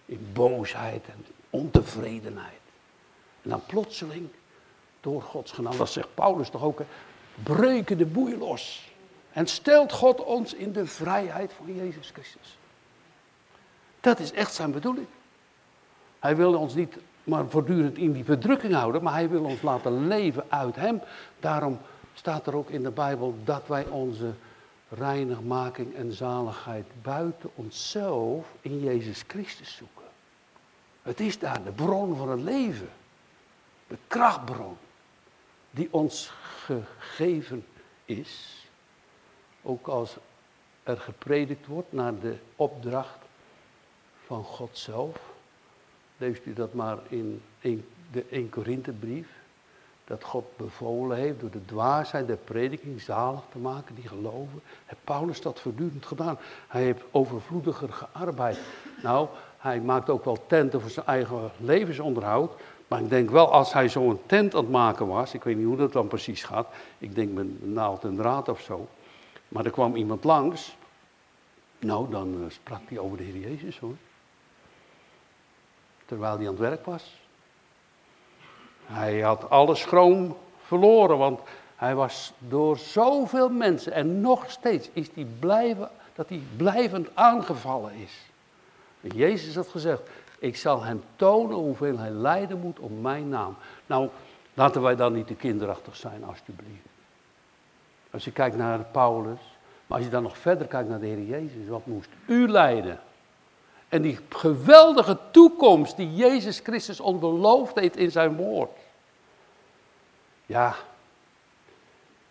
In 0.07 0.31
boosheid 0.33 1.07
en 1.07 1.25
ontevredenheid. 1.51 2.61
En 3.43 3.51
dan 3.51 3.67
plotseling, 3.67 4.29
door 5.01 5.23
Gods 5.23 5.53
genade, 5.53 5.77
dat 5.77 5.91
zegt 5.91 6.15
Paulus 6.15 6.49
toch 6.49 6.63
ook, 6.63 6.81
breken 7.43 7.99
de 7.99 8.07
boeien 8.07 8.39
los. 8.39 8.93
En 9.33 9.47
stelt 9.47 9.93
God 9.93 10.25
ons 10.25 10.55
in 10.55 10.73
de 10.73 10.87
vrijheid 10.87 11.53
van 11.53 11.75
Jezus 11.75 12.11
Christus. 12.11 12.59
Dat 14.01 14.19
is 14.19 14.33
echt 14.33 14.55
zijn 14.55 14.73
bedoeling. 14.73 15.07
Hij 16.19 16.37
wil 16.37 16.59
ons 16.59 16.75
niet 16.75 16.97
maar 17.25 17.49
voortdurend 17.49 17.99
in 17.99 18.13
die 18.13 18.25
verdrukking 18.25 18.75
houden, 18.75 19.03
maar 19.03 19.13
hij 19.13 19.29
wil 19.29 19.45
ons 19.45 19.63
laten 19.63 20.07
leven 20.07 20.45
uit 20.49 20.77
hem. 20.77 21.01
Daarom 21.41 21.79
staat 22.15 22.47
er 22.47 22.57
ook 22.57 22.71
in 22.71 22.83
de 22.83 22.91
Bijbel 22.91 23.35
dat 23.45 23.67
wij 23.67 23.87
onze 23.87 24.33
reinigmaking 24.99 25.95
en 25.95 26.13
zaligheid 26.13 26.87
buiten 27.03 27.51
onszelf 27.55 28.47
in 28.61 28.81
Jezus 28.81 29.25
Christus 29.27 29.77
zoeken. 29.77 30.07
Het 31.03 31.21
is 31.21 31.39
daar 31.39 31.63
de 31.65 31.71
bron 31.71 32.17
van 32.17 32.29
het 32.29 32.41
leven. 32.41 32.89
De 33.87 33.99
krachtbron 34.07 34.77
die 35.71 35.89
ons 35.91 36.33
gegeven 36.65 37.67
is. 38.05 38.67
Ook 39.63 39.87
als 39.87 40.17
er 40.83 40.99
gepredikt 40.99 41.67
wordt 41.67 41.93
naar 41.93 42.19
de 42.19 42.37
opdracht 42.57 43.19
van 44.27 44.45
God 44.45 44.79
zelf. 44.79 45.21
Leest 46.17 46.47
u 46.47 46.53
dat 46.53 46.75
maar 46.75 46.99
in 47.09 47.43
de 48.11 48.25
1 48.31 48.49
Korinthebrief 48.49 49.29
dat 50.05 50.25
God 50.25 50.45
bevolen 50.57 51.17
heeft 51.17 51.41
door 51.41 51.51
de 51.51 51.65
dwaasheid 51.65 52.27
der 52.27 52.37
prediking 52.37 53.01
zalig 53.01 53.43
te 53.53 53.59
maken, 53.59 53.95
die 53.95 54.09
geloven. 54.09 54.63
Heeft 54.87 55.05
Paulus 55.05 55.41
dat 55.41 55.61
voortdurend 55.61 56.07
gedaan. 56.07 56.39
Hij 56.69 56.83
heeft 56.83 57.03
overvloediger 57.11 57.93
gearbeid. 57.93 58.59
Nou, 59.03 59.29
hij 59.59 59.81
maakt 59.81 60.11
ook 60.11 60.25
wel 60.25 60.47
tenten 60.47 60.81
voor 60.81 60.91
zijn 60.91 61.07
eigen 61.07 61.51
levensonderhoud. 61.57 62.53
Maar 62.89 63.01
ik 63.01 63.09
denk 63.09 63.31
wel, 63.31 63.53
als 63.53 63.73
hij 63.73 63.89
zo'n 63.89 64.21
tent 64.27 64.55
aan 64.55 64.61
het 64.61 64.71
maken 64.71 65.07
was, 65.07 65.35
ik 65.35 65.45
weet 65.45 65.57
niet 65.57 65.67
hoe 65.67 65.77
dat 65.77 65.93
dan 65.93 66.09
precies 66.09 66.45
gaat. 66.45 66.67
Ik 66.99 67.15
denk 67.15 67.33
met 67.33 67.73
naald 67.73 68.05
en 68.05 68.17
draad 68.17 68.49
of 68.49 68.61
zo. 68.61 68.89
Maar 69.49 69.65
er 69.65 69.71
kwam 69.71 69.97
iemand 69.97 70.25
langs. 70.25 70.77
Nou, 71.79 72.11
dan 72.11 72.35
uh, 72.35 72.51
sprak 72.51 72.81
hij 72.89 72.99
over 72.99 73.17
de 73.17 73.23
Heer 73.23 73.37
Jezus 73.37 73.79
hoor. 73.79 73.97
Terwijl 76.05 76.37
hij 76.37 76.47
aan 76.47 76.53
het 76.53 76.61
werk 76.61 76.85
was. 76.85 77.22
Hij 78.87 79.21
had 79.21 79.51
alle 79.51 79.75
schroom 79.75 80.37
verloren, 80.63 81.19
want 81.19 81.41
hij 81.77 81.95
was 81.95 82.33
door 82.39 82.79
zoveel 82.79 83.49
mensen 83.49 83.93
en 83.93 84.21
nog 84.21 84.51
steeds 84.51 84.91
is 84.93 85.09
hij 85.15 85.27
blijven, 85.39 85.91
dat 86.15 86.29
hij 86.29 86.43
blijvend 86.57 87.09
aangevallen 87.15 87.93
is. 87.95 88.21
Jezus 89.01 89.55
had 89.55 89.69
gezegd, 89.69 90.03
ik 90.39 90.57
zal 90.57 90.83
hem 90.83 91.03
tonen 91.17 91.57
hoeveel 91.57 91.99
hij 91.99 92.11
lijden 92.11 92.59
moet 92.59 92.79
om 92.79 93.01
mijn 93.01 93.29
naam. 93.29 93.57
Nou, 93.87 94.09
laten 94.55 94.83
wij 94.83 94.97
dan 94.97 95.13
niet 95.13 95.27
te 95.27 95.35
kinderachtig 95.35 95.97
zijn, 95.97 96.25
alstublieft. 96.25 96.87
Als 98.11 98.25
je 98.25 98.33
kijkt 98.33 98.57
naar 98.57 98.79
Paulus, 98.79 99.41
maar 99.87 99.97
als 99.97 100.07
je 100.07 100.13
dan 100.13 100.23
nog 100.23 100.39
verder 100.39 100.67
kijkt 100.67 100.89
naar 100.89 101.01
de 101.01 101.07
Heer 101.07 101.23
Jezus, 101.23 101.69
wat 101.69 101.87
moest 101.87 102.11
u 102.27 102.49
lijden? 102.49 103.01
En 103.93 104.03
die 104.03 104.19
geweldige 104.29 105.19
toekomst 105.31 105.97
die 105.97 106.15
Jezus 106.15 106.61
Christus 106.61 107.01
ons 107.01 107.21
beloofd 107.21 107.79
heeft 107.79 107.97
in 107.97 108.11
zijn 108.11 108.37
woord. 108.37 108.71
Ja, 110.47 110.75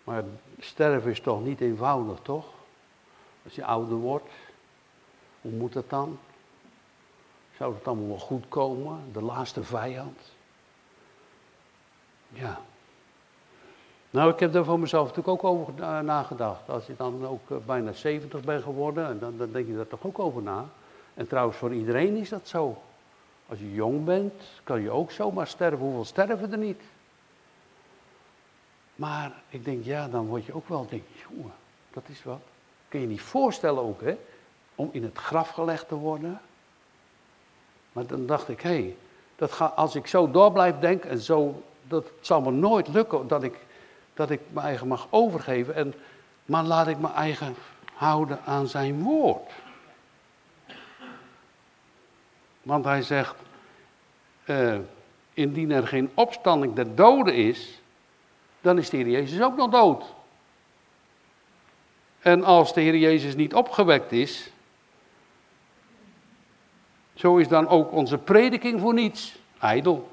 maar 0.03 0.23
sterven 0.59 1.11
is 1.11 1.19
toch 1.19 1.43
niet 1.43 1.61
eenvoudig, 1.61 2.19
toch? 2.21 2.45
Als 3.43 3.55
je 3.55 3.65
ouder 3.65 3.95
wordt, 3.95 4.29
hoe 5.41 5.51
moet 5.51 5.73
dat 5.73 5.89
dan? 5.89 6.19
Zou 7.57 7.73
het 7.75 7.87
allemaal 7.87 8.07
wel 8.07 8.19
goed 8.19 8.45
komen? 8.49 8.99
De 9.13 9.21
laatste 9.21 9.63
vijand? 9.63 10.19
Ja. 12.29 12.61
Nou, 14.09 14.31
ik 14.31 14.39
heb 14.39 14.53
daar 14.53 14.65
voor 14.65 14.79
mezelf 14.79 15.07
natuurlijk 15.07 15.43
ook 15.43 15.51
over 15.51 16.03
nagedacht. 16.03 16.69
Als 16.69 16.85
je 16.85 16.95
dan 16.97 17.27
ook 17.27 17.51
eh, 17.51 17.57
bijna 17.65 17.91
70 17.91 18.41
bent 18.41 18.63
geworden, 18.63 19.19
dan, 19.19 19.37
dan 19.37 19.51
denk 19.51 19.67
je 19.67 19.75
daar 19.75 19.87
toch 19.87 20.05
ook 20.05 20.19
over 20.19 20.41
na. 20.41 20.69
En 21.13 21.27
trouwens, 21.27 21.57
voor 21.57 21.73
iedereen 21.73 22.15
is 22.15 22.29
dat 22.29 22.47
zo. 22.47 22.81
Als 23.47 23.59
je 23.59 23.73
jong 23.73 24.05
bent, 24.05 24.33
kan 24.63 24.81
je 24.81 24.89
ook 24.89 25.11
zomaar 25.11 25.47
sterven. 25.47 25.79
Hoeveel 25.79 26.05
sterven 26.05 26.51
er 26.51 26.57
niet? 26.57 26.81
Maar 28.95 29.31
ik 29.49 29.65
denk, 29.65 29.85
ja, 29.85 30.07
dan 30.07 30.25
word 30.25 30.45
je 30.45 30.53
ook 30.53 30.67
wel, 30.67 30.87
denk 30.89 31.03
jongen, 31.29 31.53
dat 31.91 32.03
is 32.07 32.23
wat. 32.23 32.41
Kun 32.87 32.99
je 32.99 33.07
niet 33.07 33.21
voorstellen 33.21 33.83
ook, 33.83 34.01
hè, 34.01 34.17
om 34.75 34.89
in 34.91 35.03
het 35.03 35.17
graf 35.17 35.49
gelegd 35.49 35.87
te 35.87 35.95
worden. 35.95 36.41
Maar 37.91 38.05
dan 38.05 38.25
dacht 38.25 38.49
ik, 38.49 38.61
hé, 38.61 38.69
hey, 38.69 38.95
dat 39.35 39.51
ga, 39.51 39.65
als 39.65 39.95
ik 39.95 40.07
zo 40.07 40.31
door 40.31 40.51
blijf 40.51 40.79
denken 40.79 41.09
en 41.09 41.19
zo, 41.19 41.63
dat 41.87 42.11
zal 42.21 42.41
me 42.41 42.51
nooit 42.51 42.87
lukken 42.87 43.27
dat 43.27 43.43
ik, 43.43 43.57
dat 44.13 44.29
ik 44.29 44.41
mijn 44.49 44.65
eigen 44.65 44.87
mag 44.87 45.07
overgeven. 45.09 45.75
En, 45.75 45.93
maar 46.45 46.63
laat 46.63 46.87
ik 46.87 46.99
mijn 46.99 47.13
eigen 47.13 47.55
houden 47.93 48.39
aan 48.45 48.67
zijn 48.67 49.03
woord. 49.03 49.51
Want 52.61 52.85
hij 52.85 53.01
zegt, 53.01 53.35
uh, 54.45 54.77
indien 55.33 55.71
er 55.71 55.87
geen 55.87 56.09
opstanding 56.13 56.73
der 56.73 56.95
doden 56.95 57.35
is, 57.35 57.81
dan 58.61 58.77
is 58.77 58.89
de 58.89 58.97
Heer 58.97 59.09
Jezus 59.09 59.41
ook 59.41 59.55
nog 59.55 59.69
dood. 59.69 60.13
En 62.19 62.43
als 62.43 62.73
de 62.73 62.81
Heer 62.81 62.97
Jezus 62.97 63.35
niet 63.35 63.53
opgewekt 63.53 64.11
is, 64.11 64.51
zo 67.13 67.37
is 67.37 67.47
dan 67.47 67.67
ook 67.67 67.91
onze 67.91 68.17
prediking 68.17 68.79
voor 68.79 68.93
niets, 68.93 69.39
ijdel. 69.59 70.09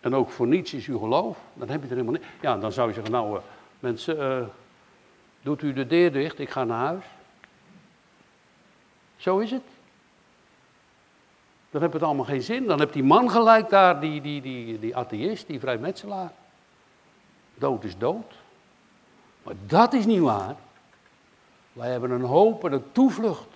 En 0.00 0.14
ook 0.14 0.30
voor 0.30 0.46
niets 0.46 0.74
is 0.74 0.86
uw 0.86 0.98
geloof. 0.98 1.38
Dan 1.54 1.68
heb 1.68 1.82
je 1.82 1.88
er 1.88 1.92
helemaal 1.92 2.12
niet. 2.12 2.24
Ja, 2.40 2.56
dan 2.56 2.72
zou 2.72 2.88
je 2.88 2.94
zeggen, 2.94 3.12
nou 3.12 3.36
uh, 3.36 3.42
mensen, 3.80 4.16
uh, 4.16 4.46
doet 5.42 5.62
u 5.62 5.72
de 5.72 5.86
deur 5.86 6.12
dicht, 6.12 6.38
ik 6.38 6.50
ga 6.50 6.64
naar 6.64 6.86
huis. 6.86 7.04
Zo 9.16 9.38
is 9.38 9.50
het. 9.50 9.73
Dan 11.74 11.82
heb 11.82 11.92
het 11.92 12.02
allemaal 12.02 12.24
geen 12.24 12.42
zin. 12.42 12.66
Dan 12.66 12.78
hebt 12.78 12.92
die 12.92 13.02
man 13.04 13.30
gelijk 13.30 13.68
daar, 13.68 14.00
die, 14.00 14.20
die, 14.20 14.40
die, 14.40 14.78
die 14.78 14.96
atheïst, 14.96 15.46
die 15.46 15.60
vrijmetselaar. 15.60 16.32
Dood 17.54 17.84
is 17.84 17.98
dood. 17.98 18.34
Maar 19.42 19.54
dat 19.66 19.92
is 19.92 20.06
niet 20.06 20.20
waar. 20.20 20.54
Wij 21.72 21.90
hebben 21.90 22.10
een 22.10 22.24
hoop 22.24 22.64
en 22.64 22.72
een 22.72 22.92
toevlucht. 22.92 23.48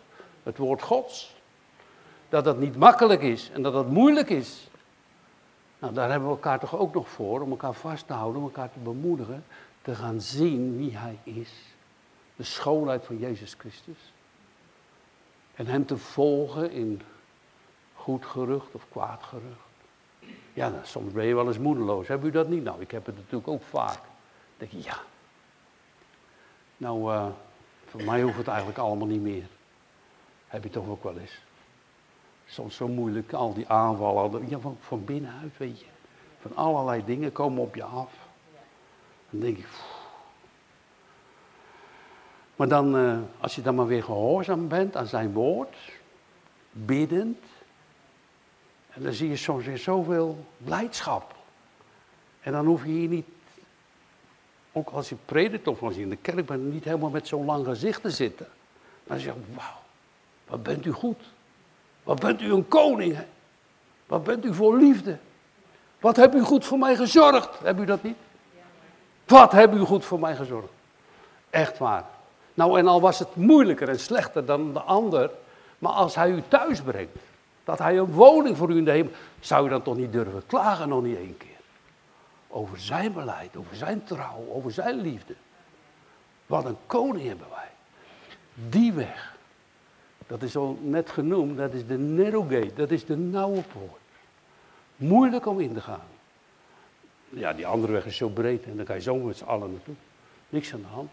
Het 0.43 0.59
woord 0.59 0.83
Gods. 0.83 1.37
Dat 2.29 2.45
dat 2.45 2.59
niet 2.59 2.77
makkelijk 2.77 3.23
is 3.23 3.51
en 3.51 3.63
dat 3.63 3.73
dat 3.73 3.89
moeilijk 3.89 4.31
is. 4.31 4.69
Nou, 5.79 5.95
daar 5.95 6.11
hebben 6.11 6.29
we 6.29 6.35
elkaar 6.35 6.59
toch 6.59 6.79
ook 6.79 6.95
nog 6.95 7.09
voor, 7.09 7.41
om 7.41 7.51
elkaar 7.51 7.75
vast 7.75 8.07
te 8.07 8.13
houden, 8.13 8.41
om 8.41 8.47
elkaar 8.47 8.73
te 8.73 8.79
bemoedigen, 8.79 9.45
te 9.83 9.95
gaan 9.95 10.21
zien 10.21 10.77
wie 10.77 10.97
Hij 10.97 11.19
is. 11.23 11.53
De 12.37 12.45
schoonheid 12.45 13.05
van 13.05 13.19
Jezus 13.19 13.55
Christus. 13.59 14.13
En 15.55 15.67
Hem 15.67 15.87
te 15.87 15.97
volgen 15.97 16.71
in 16.71 17.01
goed 17.99 18.27
gerucht 18.27 18.75
of 18.75 18.87
kwaad 18.91 19.23
gerucht. 19.23 19.69
Ja, 20.53 20.69
nou, 20.69 20.85
soms 20.85 21.13
ben 21.13 21.25
je 21.25 21.35
wel 21.35 21.47
eens 21.47 21.59
moedeloos. 21.59 22.09
Heb 22.09 22.25
u 22.25 22.31
dat 22.31 22.49
niet? 22.49 22.63
Nou, 22.63 22.81
ik 22.81 22.91
heb 22.91 23.07
het 23.07 23.17
natuurlijk 23.17 23.49
ook 23.49 23.63
vaak. 23.63 23.95
Dan 23.97 24.69
denk 24.69 24.71
je, 24.71 24.83
ja. 24.83 24.99
Nou, 26.77 27.13
uh, 27.13 27.27
voor 27.87 28.03
mij 28.03 28.23
hoeft 28.23 28.37
het 28.37 28.49
eigenlijk 28.49 28.79
allemaal 28.79 29.07
niet 29.07 29.23
meer. 29.23 29.47
Heb 30.47 30.63
je 30.63 30.71
toch 30.71 30.89
ook 30.89 31.03
wel 31.03 31.19
eens. 31.19 31.41
Soms 32.47 32.77
zo 32.77 32.89
moeilijk, 32.89 33.33
al 33.33 33.55
die 33.55 33.69
aanvallen. 33.69 34.49
Ja, 34.49 34.59
van, 34.59 34.77
van 34.81 35.05
binnenuit, 35.05 35.57
weet 35.57 35.81
je. 35.81 35.87
Van 36.41 36.57
allerlei 36.57 37.05
dingen 37.05 37.33
komen 37.33 37.63
op 37.63 37.75
je 37.75 37.85
af. 37.85 38.13
Dan 39.31 39.41
denk 39.41 39.59
ik, 39.59 39.67
maar 42.59 42.69
dan, 42.69 42.97
uh, 42.97 43.19
als 43.41 43.55
je 43.55 43.63
dan 43.63 43.75
maar 43.75 43.87
weer 43.87 44.03
gehoorzaam 44.03 44.69
bent 44.69 44.97
aan 44.97 45.07
zijn 45.07 45.33
woord, 45.33 45.77
biddend, 46.73 47.39
en 48.99 49.05
dan 49.05 49.13
zie 49.13 49.29
je 49.29 49.37
soms 49.37 49.65
weer 49.65 49.79
zoveel 49.79 50.45
blijdschap. 50.57 51.35
En 52.41 52.53
dan 52.53 52.67
hoef 52.67 52.85
je 52.85 52.91
hier 52.91 53.09
niet, 53.09 53.27
ook 54.73 54.91
als 54.91 55.09
je 55.09 55.17
predikt 55.25 55.67
of 55.67 55.83
als 55.83 55.95
je 55.95 56.01
in 56.01 56.09
de 56.09 56.17
kerk 56.17 56.47
bent, 56.47 56.73
niet 56.73 56.85
helemaal 56.85 57.11
met 57.11 57.27
zo'n 57.27 57.45
lang 57.45 57.67
gezicht 57.67 58.03
te 58.03 58.11
zitten. 58.11 58.47
Maar 59.05 59.17
dan 59.17 59.27
zeg 59.27 59.35
je, 59.35 59.55
wauw, 59.55 59.81
wat 60.47 60.63
bent 60.63 60.85
u 60.85 60.93
goed. 60.93 61.21
Wat 62.03 62.21
bent 62.21 62.41
u 62.41 62.53
een 62.53 62.69
koning. 62.69 63.15
Hè? 63.15 63.25
Wat 64.07 64.25
bent 64.25 64.45
u 64.45 64.55
voor 64.55 64.77
liefde. 64.77 65.19
Wat 66.01 66.17
hebt 66.17 66.35
u 66.35 66.41
goed 66.41 66.65
voor 66.65 66.79
mij 66.79 66.97
gezorgd. 66.97 67.59
Heb 67.63 67.79
u 67.79 67.85
dat 67.85 68.03
niet? 68.03 68.17
Wat 69.27 69.53
hebt 69.53 69.75
u 69.75 69.79
goed 69.79 70.05
voor 70.05 70.21
mij 70.21 70.37
gezorgd. 70.37 70.73
Echt 71.51 71.79
waar. 71.79 72.05
Nou, 72.55 72.79
en 72.79 72.87
al 72.87 73.01
was 73.01 73.19
het 73.19 73.35
moeilijker 73.35 73.89
en 73.89 74.01
slechter 74.01 74.45
dan 74.45 74.73
de 74.73 74.81
ander, 74.81 75.31
maar 75.79 75.93
als 75.93 76.15
hij 76.15 76.31
u 76.31 76.43
thuis 76.49 76.81
brengt, 76.81 77.17
dat 77.69 77.79
hij 77.79 77.99
een 77.99 78.13
woning 78.13 78.57
voor 78.57 78.71
u 78.71 78.77
in 78.77 78.85
de 78.85 78.91
hemel. 78.91 79.13
Zou 79.41 79.65
je 79.65 79.71
dan 79.71 79.83
toch 79.83 79.97
niet 79.97 80.13
durven 80.13 80.47
klagen 80.47 80.89
nog 80.89 81.03
niet 81.03 81.17
één 81.17 81.37
keer? 81.37 81.61
Over 82.49 82.81
zijn 82.81 83.13
beleid, 83.13 83.57
over 83.57 83.77
zijn 83.77 84.05
trouw, 84.05 84.45
over 84.53 84.73
zijn 84.73 85.01
liefde. 85.01 85.35
Wat 86.47 86.65
een 86.65 86.77
koning 86.87 87.27
hebben 87.27 87.47
wij. 87.51 87.71
Die 88.69 88.93
weg. 88.93 89.37
Dat 90.27 90.43
is 90.43 90.57
al 90.57 90.79
net 90.83 91.11
genoemd, 91.11 91.57
dat 91.57 91.73
is 91.73 91.87
de 91.87 91.99
narrow 91.99 92.53
gate, 92.53 92.75
dat 92.75 92.91
is 92.91 93.05
de 93.05 93.17
nauwe 93.17 93.63
poort. 93.63 94.01
Moeilijk 94.97 95.47
om 95.47 95.61
in 95.61 95.75
te 95.75 95.81
gaan. 95.81 96.09
Ja, 97.29 97.53
die 97.53 97.67
andere 97.67 97.93
weg 97.93 98.07
is 98.07 98.17
zo 98.17 98.29
breed 98.29 98.65
en 98.65 98.77
dan 98.77 98.85
kan 98.85 98.97
je 98.97 99.03
zo 99.03 99.17
met 99.17 99.37
z'n 99.37 99.45
allen 99.45 99.71
naartoe. 99.73 99.95
Niks 100.49 100.73
aan 100.75 100.81
de 100.81 100.87
hand. 100.87 101.11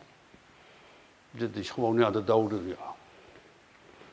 Dit 1.32 1.56
is 1.56 1.70
gewoon, 1.70 1.98
ja, 1.98 2.12
de 2.12 2.24
doden, 2.24 2.68
ja, 2.68 2.96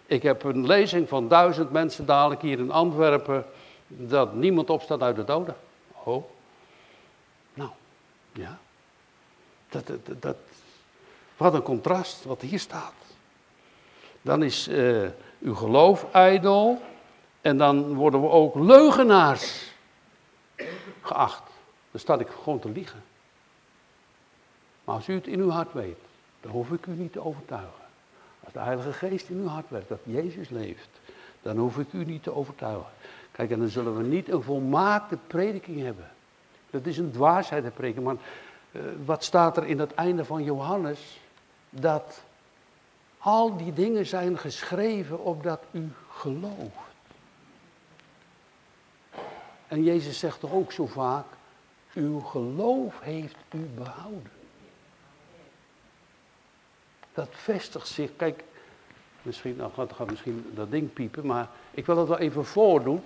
ik 0.07 0.23
heb 0.23 0.43
een 0.43 0.67
lezing 0.67 1.09
van 1.09 1.29
duizend 1.29 1.71
mensen 1.71 2.07
dadelijk 2.07 2.43
hier 2.43 2.59
in 2.59 2.71
Antwerpen, 2.71 3.45
dat 3.87 4.35
niemand 4.35 4.71
opstaat 4.71 5.03
uit 5.03 5.17
de 5.17 5.25
doden. 5.25 5.57
Oh, 6.05 6.25
nou, 7.55 7.71
ja. 8.33 8.59
Dat, 9.69 9.87
dat, 9.87 10.23
dat, 10.23 10.37
wat 11.37 11.55
een 11.55 11.63
contrast 11.63 12.25
wat 12.25 12.41
hier 12.41 12.59
staat. 12.59 12.93
Dan 14.23 14.43
is 14.43 14.69
uh, 14.69 15.09
uw 15.39 15.55
geloof 15.55 16.07
ijdel 16.13 16.83
en 17.41 17.57
dan 17.57 17.95
worden 17.95 18.21
we 18.21 18.29
ook 18.29 18.55
leugenaars 18.55 19.73
geacht. 21.03 21.43
Dan 21.91 22.01
sta 22.01 22.19
ik 22.19 22.29
gewoon 22.43 22.59
te 22.59 22.71
liegen. 22.71 23.03
Maar 24.85 24.95
als 24.95 25.09
u 25.09 25.15
het 25.15 25.27
in 25.27 25.41
uw 25.41 25.51
hart 25.51 25.73
weet, 25.73 25.99
dan 26.41 26.51
hoef 26.51 26.71
ik 26.71 26.87
u 26.87 26.93
niet 26.93 27.13
te 27.13 27.25
overtuigen. 27.25 27.82
Als 28.45 28.53
de 28.53 28.59
Heilige 28.59 28.93
Geest 28.93 29.29
in 29.29 29.37
uw 29.37 29.47
hart 29.47 29.71
werkt, 29.71 29.89
dat 29.89 30.01
Jezus 30.05 30.49
leeft, 30.49 30.89
dan 31.43 31.57
hoef 31.57 31.79
ik 31.79 31.93
u 31.93 32.05
niet 32.05 32.23
te 32.23 32.35
overtuigen. 32.35 32.91
Kijk, 33.31 33.51
en 33.51 33.59
dan 33.59 33.69
zullen 33.69 33.97
we 33.97 34.03
niet 34.03 34.29
een 34.29 34.43
volmaakte 34.43 35.19
prediking 35.27 35.81
hebben. 35.81 36.11
Dat 36.71 36.87
is 36.87 36.99
een 36.99 37.11
dwaasheid, 37.11 37.65
de 37.65 37.71
prediking. 37.71 38.05
Maar 38.05 38.17
uh, 38.73 38.83
wat 39.05 39.25
staat 39.25 39.57
er 39.57 39.67
in 39.67 39.79
het 39.79 39.95
einde 39.95 40.25
van 40.25 40.45
Johannes? 40.45 41.21
Dat 41.71 42.23
al 43.19 43.57
die 43.57 43.73
dingen 43.73 44.07
zijn 44.07 44.39
geschreven 44.39 45.25
opdat 45.25 45.63
u 45.71 45.91
gelooft. 46.11 46.91
En 49.69 49.83
Jezus 49.83 50.19
zegt 50.19 50.41
toch 50.41 50.53
ook 50.53 50.73
zo 50.73 50.87
vaak, 50.87 51.27
uw 51.95 52.21
geloof 52.21 53.01
heeft 53.01 53.37
u 53.53 53.59
behouden 53.75 54.32
dat 57.15 57.29
vestigt 57.31 57.89
zich. 57.89 58.11
Kijk, 58.17 58.45
misschien 59.23 59.57
nou 59.57 59.71
gaat, 59.73 59.93
gaat 59.93 60.11
misschien 60.11 60.51
dat 60.55 60.71
ding 60.71 60.93
piepen, 60.93 61.27
maar 61.27 61.49
ik 61.71 61.87
wil 61.87 61.95
dat 61.95 62.09
wel 62.09 62.19
even 62.19 62.45
voordoen. 62.45 63.03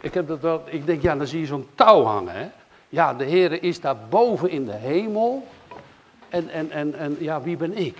Ik, 0.00 0.14
heb 0.14 0.28
dat 0.28 0.40
wel, 0.40 0.62
ik 0.66 0.86
denk, 0.86 1.02
ja, 1.02 1.16
dan 1.16 1.26
zie 1.26 1.40
je 1.40 1.46
zo'n 1.46 1.68
touw 1.74 2.02
hangen. 2.02 2.34
Hè? 2.34 2.48
Ja, 2.88 3.14
de 3.14 3.24
Heer 3.24 3.62
is 3.62 3.80
daar 3.80 3.96
boven 4.08 4.50
in 4.50 4.64
de 4.64 4.72
hemel. 4.72 5.46
En, 6.28 6.48
en, 6.48 6.70
en, 6.70 6.94
en 6.94 7.16
ja, 7.20 7.42
wie 7.42 7.56
ben 7.56 7.76
ik? 7.76 7.98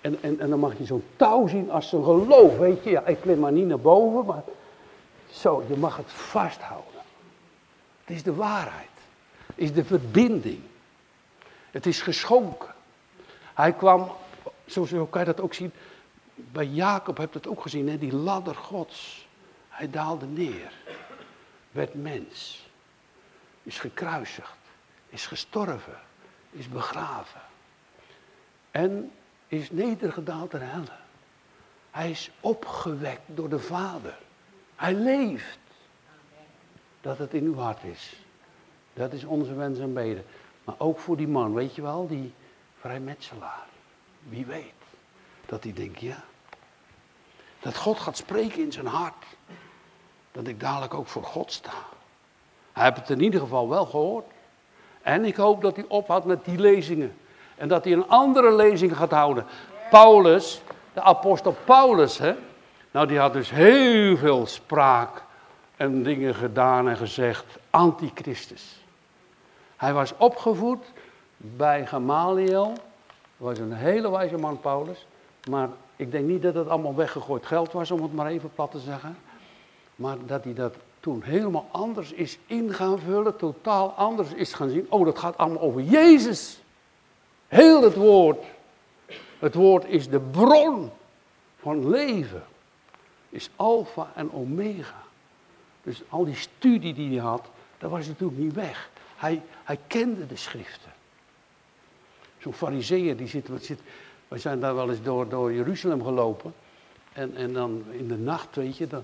En, 0.00 0.22
en, 0.22 0.40
en 0.40 0.50
dan 0.50 0.58
mag 0.58 0.78
je 0.78 0.84
zo'n 0.84 1.04
touw 1.16 1.46
zien 1.46 1.70
als 1.70 1.92
een 1.92 2.04
geloof, 2.04 2.56
weet 2.56 2.84
je. 2.84 2.90
Ja, 2.90 3.06
ik 3.06 3.20
klim 3.20 3.38
maar 3.38 3.52
niet 3.52 3.66
naar 3.66 3.80
boven, 3.80 4.26
maar 4.26 4.42
zo, 5.30 5.64
je 5.68 5.76
mag 5.76 5.96
het 5.96 6.12
vasthouden. 6.12 7.00
Het 8.04 8.16
is 8.16 8.22
de 8.22 8.34
waarheid. 8.34 8.88
Het 9.46 9.54
is 9.56 9.72
de 9.72 9.84
verbinding. 9.84 10.60
Het 11.70 11.86
is 11.86 12.02
geschonken. 12.02 12.74
Hij 13.54 13.72
kwam 13.72 14.10
zo, 14.70 15.06
kan 15.06 15.20
je 15.20 15.26
dat 15.26 15.40
ook 15.40 15.54
zien. 15.54 15.72
Bij 16.34 16.66
Jacob 16.66 17.16
heb 17.16 17.32
je 17.32 17.38
het 17.38 17.48
ook 17.48 17.62
gezien, 17.62 17.88
hè? 17.88 17.98
die 17.98 18.14
ladder 18.14 18.54
gods. 18.54 19.28
Hij 19.68 19.90
daalde 19.90 20.26
neer, 20.26 20.72
werd 21.70 21.94
mens, 21.94 22.68
is 23.62 23.78
gekruisigd, 23.78 24.58
is 25.08 25.26
gestorven, 25.26 25.98
is 26.50 26.68
begraven. 26.68 27.40
En 28.70 29.10
is 29.48 29.70
nedergedaald 29.70 30.50
ter 30.50 30.70
helle. 30.70 30.98
Hij 31.90 32.10
is 32.10 32.30
opgewekt 32.40 33.22
door 33.26 33.48
de 33.48 33.58
Vader. 33.58 34.18
Hij 34.76 34.94
leeft. 34.94 35.58
Dat 37.00 37.18
het 37.18 37.34
in 37.34 37.44
uw 37.44 37.56
hart 37.56 37.84
is. 37.84 38.16
Dat 38.92 39.12
is 39.12 39.24
onze 39.24 39.54
wens 39.54 39.78
en 39.78 39.92
beden. 39.92 40.24
Maar 40.64 40.74
ook 40.78 40.98
voor 40.98 41.16
die 41.16 41.28
man, 41.28 41.54
weet 41.54 41.74
je 41.74 41.82
wel, 41.82 42.06
die 42.06 42.32
vrijmetselaar. 42.78 43.69
Wie 44.28 44.46
weet. 44.46 44.72
Dat 45.46 45.64
hij 45.64 45.72
denkt, 45.72 46.00
ja. 46.00 46.22
Dat 47.60 47.76
God 47.76 47.98
gaat 47.98 48.16
spreken 48.16 48.62
in 48.62 48.72
zijn 48.72 48.86
hart. 48.86 49.24
Dat 50.32 50.46
ik 50.46 50.60
dadelijk 50.60 50.94
ook 50.94 51.06
voor 51.06 51.24
God 51.24 51.52
sta. 51.52 51.72
Hij 52.72 52.84
heeft 52.84 52.96
het 52.96 53.10
in 53.10 53.22
ieder 53.22 53.40
geval 53.40 53.68
wel 53.68 53.86
gehoord. 53.86 54.26
En 55.02 55.24
ik 55.24 55.36
hoop 55.36 55.62
dat 55.62 55.76
hij 55.76 55.84
ophoudt 55.88 56.24
met 56.24 56.44
die 56.44 56.58
lezingen. 56.58 57.16
En 57.56 57.68
dat 57.68 57.84
hij 57.84 57.92
een 57.92 58.08
andere 58.08 58.52
lezing 58.52 58.96
gaat 58.96 59.10
houden. 59.10 59.46
Paulus, 59.90 60.62
de 60.92 61.00
apostel 61.00 61.56
Paulus, 61.64 62.18
hè, 62.18 62.34
nou 62.90 63.06
die 63.06 63.18
had 63.18 63.32
dus 63.32 63.50
heel 63.50 64.16
veel 64.16 64.46
spraak 64.46 65.22
en 65.76 66.02
dingen 66.02 66.34
gedaan 66.34 66.88
en 66.88 66.96
gezegd 66.96 67.44
antichristus. 67.70 68.84
Hij 69.76 69.92
was 69.92 70.16
opgevoed 70.16 70.84
bij 71.36 71.86
Gamaliel. 71.86 72.72
Was 73.40 73.58
een 73.58 73.72
hele 73.72 74.10
wijze 74.10 74.36
man, 74.36 74.60
Paulus. 74.60 75.06
Maar 75.48 75.68
ik 75.96 76.10
denk 76.10 76.26
niet 76.26 76.42
dat 76.42 76.54
het 76.54 76.68
allemaal 76.68 76.94
weggegooid 76.94 77.46
geld 77.46 77.72
was, 77.72 77.90
om 77.90 78.02
het 78.02 78.14
maar 78.14 78.26
even 78.26 78.50
plat 78.54 78.70
te 78.70 78.78
zeggen. 78.78 79.16
Maar 79.96 80.16
dat 80.26 80.44
hij 80.44 80.54
dat 80.54 80.74
toen 81.00 81.22
helemaal 81.22 81.68
anders 81.70 82.12
is 82.12 82.38
in 82.46 82.74
gaan 82.74 82.98
vullen, 82.98 83.36
totaal 83.36 83.90
anders 83.90 84.32
is 84.32 84.52
gaan 84.52 84.70
zien. 84.70 84.86
Oh, 84.88 85.04
dat 85.04 85.18
gaat 85.18 85.38
allemaal 85.38 85.62
over 85.62 85.82
Jezus. 85.82 86.62
Heel 87.48 87.82
het 87.82 87.94
woord. 87.94 88.44
Het 89.38 89.54
woord 89.54 89.84
is 89.84 90.08
de 90.08 90.20
bron 90.20 90.90
van 91.58 91.88
leven. 91.88 92.42
Is 93.28 93.50
alfa 93.56 94.10
en 94.14 94.32
omega. 94.32 95.02
Dus 95.82 96.02
al 96.08 96.24
die 96.24 96.34
studie 96.34 96.94
die 96.94 97.18
hij 97.18 97.28
had, 97.28 97.46
dat 97.78 97.90
was 97.90 98.06
natuurlijk 98.06 98.40
niet 98.40 98.54
weg. 98.54 98.90
Hij, 99.16 99.42
hij 99.64 99.78
kende 99.86 100.26
de 100.26 100.36
schriften. 100.36 100.89
Zo'n 102.40 102.52
fariseeër 102.52 103.16
die 103.16 103.28
zit, 103.28 103.48
wat 103.48 103.62
zit, 103.62 103.80
wij 104.28 104.38
zijn 104.38 104.60
daar 104.60 104.74
wel 104.74 104.90
eens 104.90 105.02
door, 105.02 105.28
door 105.28 105.52
Jeruzalem 105.52 106.04
gelopen. 106.04 106.54
En, 107.12 107.36
en 107.36 107.52
dan 107.52 107.84
in 107.90 108.08
de 108.08 108.18
nacht, 108.18 108.56
weet 108.56 108.76
je, 108.76 108.86
dan, 108.86 109.02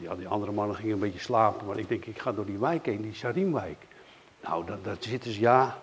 ja, 0.00 0.14
die 0.14 0.28
andere 0.28 0.52
mannen 0.52 0.76
gingen 0.76 0.92
een 0.92 0.98
beetje 0.98 1.18
slapen, 1.18 1.66
maar 1.66 1.78
ik 1.78 1.88
denk, 1.88 2.04
ik 2.04 2.18
ga 2.18 2.32
door 2.32 2.46
die 2.46 2.58
wijk 2.58 2.86
heen, 2.86 3.02
die 3.02 3.14
Sarimwijk. 3.14 3.86
Nou, 4.42 4.64
daar, 4.82 4.96
zitten 4.98 5.32
ze, 5.32 5.40
ja, 5.40 5.78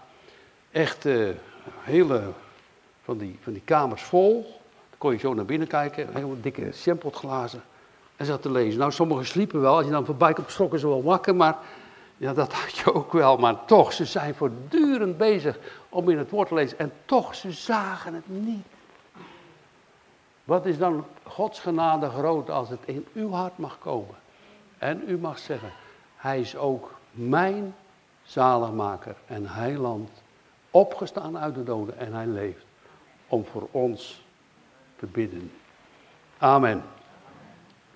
echt 0.71 1.05
uh, 1.05 1.29
hele 1.79 2.23
van 3.03 3.17
die, 3.17 3.37
van 3.41 3.53
die 3.53 3.61
kamers 3.65 4.03
vol. 4.03 4.41
Dan 4.89 4.97
kon 4.97 5.11
je 5.11 5.17
zo 5.17 5.33
naar 5.33 5.45
binnen 5.45 5.67
kijken, 5.67 6.15
heel 6.15 6.37
dikke 6.41 6.71
champotglazen. 6.71 7.63
En 8.15 8.25
zat 8.25 8.41
te 8.41 8.51
lezen. 8.51 8.79
Nou, 8.79 8.91
sommigen 8.91 9.25
sliepen 9.25 9.61
wel, 9.61 9.75
als 9.75 9.85
je 9.85 9.91
dan 9.91 10.05
voorbij 10.05 10.33
komt, 10.33 10.51
schrokken 10.51 10.79
ze 10.79 10.87
wel 10.87 11.03
wakker, 11.03 11.35
maar 11.35 11.57
ja, 12.17 12.33
dat 12.33 12.53
had 12.53 12.77
je 12.77 12.93
ook 12.93 13.13
wel. 13.13 13.37
Maar 13.37 13.65
toch, 13.65 13.93
ze 13.93 14.05
zijn 14.05 14.35
voortdurend 14.35 15.17
bezig 15.17 15.59
om 15.91 16.09
in 16.09 16.17
het 16.17 16.29
woord 16.29 16.47
te 16.47 16.53
lezen. 16.53 16.79
En 16.79 16.91
toch, 17.05 17.35
ze 17.35 17.51
zagen 17.51 18.13
het 18.13 18.29
niet. 18.29 18.65
Wat 20.43 20.65
is 20.65 20.77
dan 20.77 21.05
Gods 21.23 21.59
genade 21.59 22.09
groot 22.09 22.49
als 22.49 22.69
het 22.69 22.79
in 22.85 23.07
uw 23.13 23.31
hart 23.31 23.57
mag 23.57 23.79
komen? 23.79 24.15
En 24.77 25.03
u 25.07 25.17
mag 25.17 25.39
zeggen, 25.39 25.71
Hij 26.15 26.39
is 26.39 26.55
ook 26.55 26.95
mijn 27.11 27.75
zaligmaker 28.23 29.15
en 29.25 29.47
heiland, 29.47 30.09
opgestaan 30.71 31.37
uit 31.37 31.55
de 31.55 31.63
doden 31.63 31.97
en 31.97 32.13
Hij 32.13 32.27
leeft 32.27 32.65
om 33.27 33.45
voor 33.45 33.67
ons 33.71 34.25
te 34.95 35.05
bidden. 35.05 35.51
Amen. 36.37 36.83